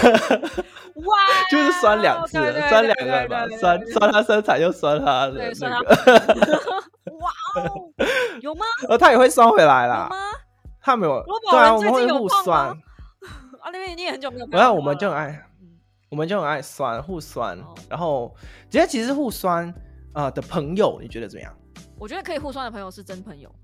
[0.00, 1.16] 哇！
[1.50, 2.32] 就是酸两次，
[2.68, 5.76] 酸两个吧，酸酸他身材又酸他的那个。
[7.18, 7.92] 哇哦，
[8.40, 8.64] 有吗？
[8.88, 10.08] 呃， 他也会酸回来啦。
[10.10, 10.16] 吗？
[10.80, 11.22] 他没有。
[11.50, 12.68] 对啊，我们会互酸。
[13.60, 14.46] 啊，那边你也很久没有。
[14.50, 15.42] 然后我们就很爱，
[16.10, 17.58] 我们就很爱酸，互酸。
[17.88, 18.34] 然后，
[18.70, 19.72] 觉得其实互酸
[20.14, 21.54] 啊的朋友，你觉得怎么样？
[22.00, 23.54] 我觉得可以互酸的朋友是真朋友。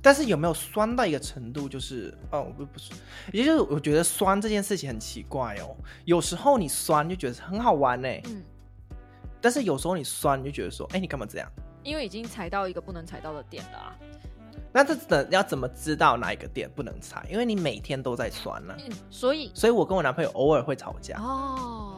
[0.00, 2.92] 但是有没有酸到一个程度，就是哦不不是，
[3.32, 5.76] 也就是我觉得酸这件事情很奇怪哦。
[6.06, 8.42] 有时候你酸就觉得很好玩呢，嗯。
[9.40, 11.50] 但是有时候你酸你就觉得说，哎，你干嘛这样？
[11.82, 13.98] 因为已经踩到一个不能踩到的点了啊。
[14.72, 17.26] 那这怎要怎么知道哪一个点不能踩？
[17.30, 18.76] 因为你每天都在酸呢。
[19.10, 21.18] 所以，所以我跟我男朋友偶尔会吵架。
[21.18, 21.97] 哦，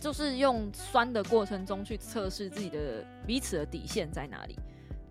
[0.00, 4.56] 就是用酸的过程中去测试自己的彼此的底线在哪里。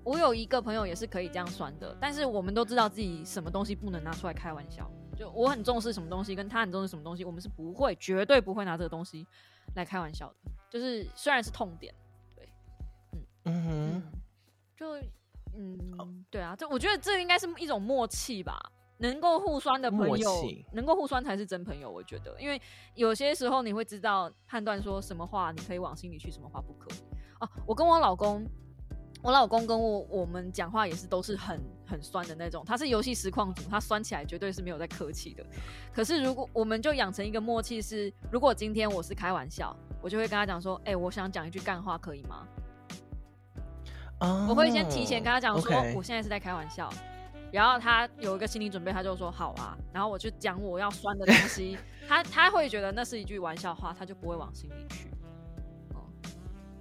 [0.04, 4.90] 我有一个朋友也是可以这样酸的，但是我们都知道自己什么东西不能拿出来开玩笑。
[5.18, 9.28] 就我很重视什么东西，跟他很重视什么东西，我们是不会，绝对不会拿这个东西
[9.76, 10.36] 来开玩笑的。
[10.70, 11.94] 就是虽然是痛点，
[12.36, 12.48] 对，
[13.12, 14.04] 嗯嗯哼，
[14.78, 14.96] 就
[15.56, 18.58] 嗯，对啊，这我觉得这应该是一种默契吧。
[18.98, 20.44] 能够互酸的朋友，
[20.74, 21.90] 能够互酸才是真朋友。
[21.90, 22.62] 我觉得，因为
[22.96, 26.98] 有些时候你会知道判断说什么话你可以往心里去，什么话不可以。
[27.40, 28.46] 哦，我跟我老公。
[29.24, 35.44] 我老公跟我我们讲话也是都是很很酸的那种，他是游戏实况组，他酸起来绝对是没有在客气的。
[35.92, 42.48] 可是如果我们就养成一个默契是，如果今天我是开玩笑，我就会跟他讲说，哎，我想讲一句干话，可以吗？
[44.48, 46.88] 我会先提前跟他讲说，我现在是在开玩笑，
[47.52, 51.78] 然后他有一个心理准备，他就说好啊，然后我就讲我要酸的东西，
[52.08, 55.08] 他他会觉得那是一句玩笑话，他就不会往心里去。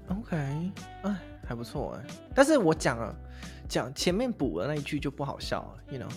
[0.08, 0.36] OK，
[1.02, 1.16] 哎。
[1.48, 2.04] 还不错哎，
[2.34, 3.14] 但是我讲了
[3.68, 6.12] 讲前面补的那一句就不好笑了，you know？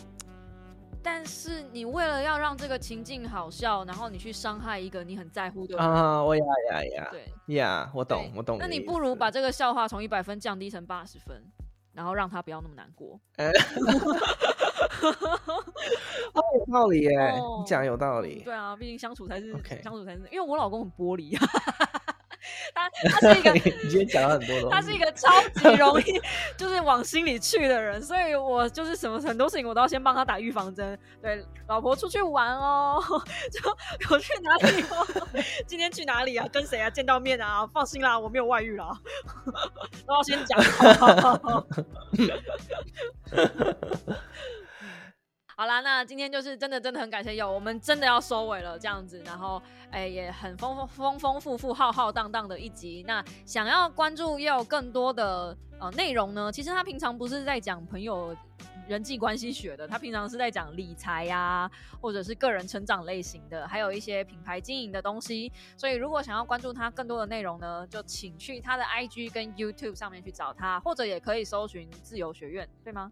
[1.03, 8.57] 但是你为了要让这个情境好笑，然后你去伤害一个你很在乎的啊，我呀呀呀，对呀，我懂，我懂。
[8.59, 11.39] 那你不如把这个笑话从一百分降低成八十分，
[11.99, 13.19] 然后让他不要那么难过。
[16.57, 18.41] 有道理耶，你讲有道理。
[18.45, 21.37] 对啊，毕竟相处才是相处才是，因为我老公很玻璃。
[22.73, 23.51] 他他是一个，
[23.83, 26.21] 你今天讲了很多他是一个超级容易
[26.57, 30.97] 就是往心里去的人，所以我就是什么很多事情我都要先帮他打预防针。
[31.21, 33.01] 对，老婆出去玩哦，
[33.51, 33.75] 就
[34.09, 35.07] 我去哪里哦？
[35.67, 36.47] 今天去哪里啊？
[36.51, 36.89] 跟谁啊？
[36.89, 37.65] 见到面啊？
[37.67, 38.97] 放心啦，我没有外遇啦，
[40.05, 40.59] 都要先讲。
[45.59, 53.03] 好啦，那今天就是真的真的很感谢有，我们真的要收尾了这样子，然后哎也很丰丰丰丰富富浩浩荡荡的一集。
[53.05, 56.49] 那想要关注又有更多的呃内容呢？
[56.49, 58.33] 其实他平常不是在讲朋友
[58.87, 65.51] 人际关系学的，他平常是在讲理财呀，或者是个人成长类型的，还有一些品牌经营的东西。
[65.75, 73.11] 所以如果想要关注他更多的内容呢，就请去他的 IG 跟 YouTube 上面去找他，或者也可以搜寻自由学院，对吗？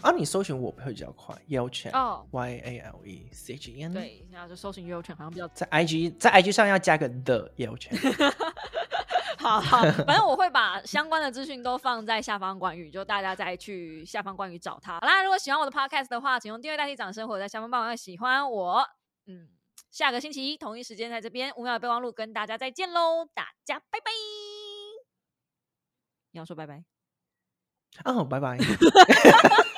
[0.00, 3.92] 啊，你搜寻我会比较快，Yale Chen 哦，Y A L E C H E N。
[3.92, 7.98] 对，然后就搜寻 Yale Chen，好像比较在 IG 在 IG 上要加个 the Yale Chen。
[9.38, 14.98] 好好，反正我会把相关的资讯都放在下方关于，就大家再去下方关于找他。
[15.00, 18.84] 好啦，如果喜欢我的 Podcast 的话，请用订阅代替掌声，或者在下方帮我喜欢我。
[19.26, 19.48] 嗯，
[19.90, 24.10] 下个星期一同一时间在这边五秒备忘录跟大家再见喽，大家拜拜。
[26.32, 26.84] 你要说拜拜？
[28.04, 28.58] 哦，拜拜。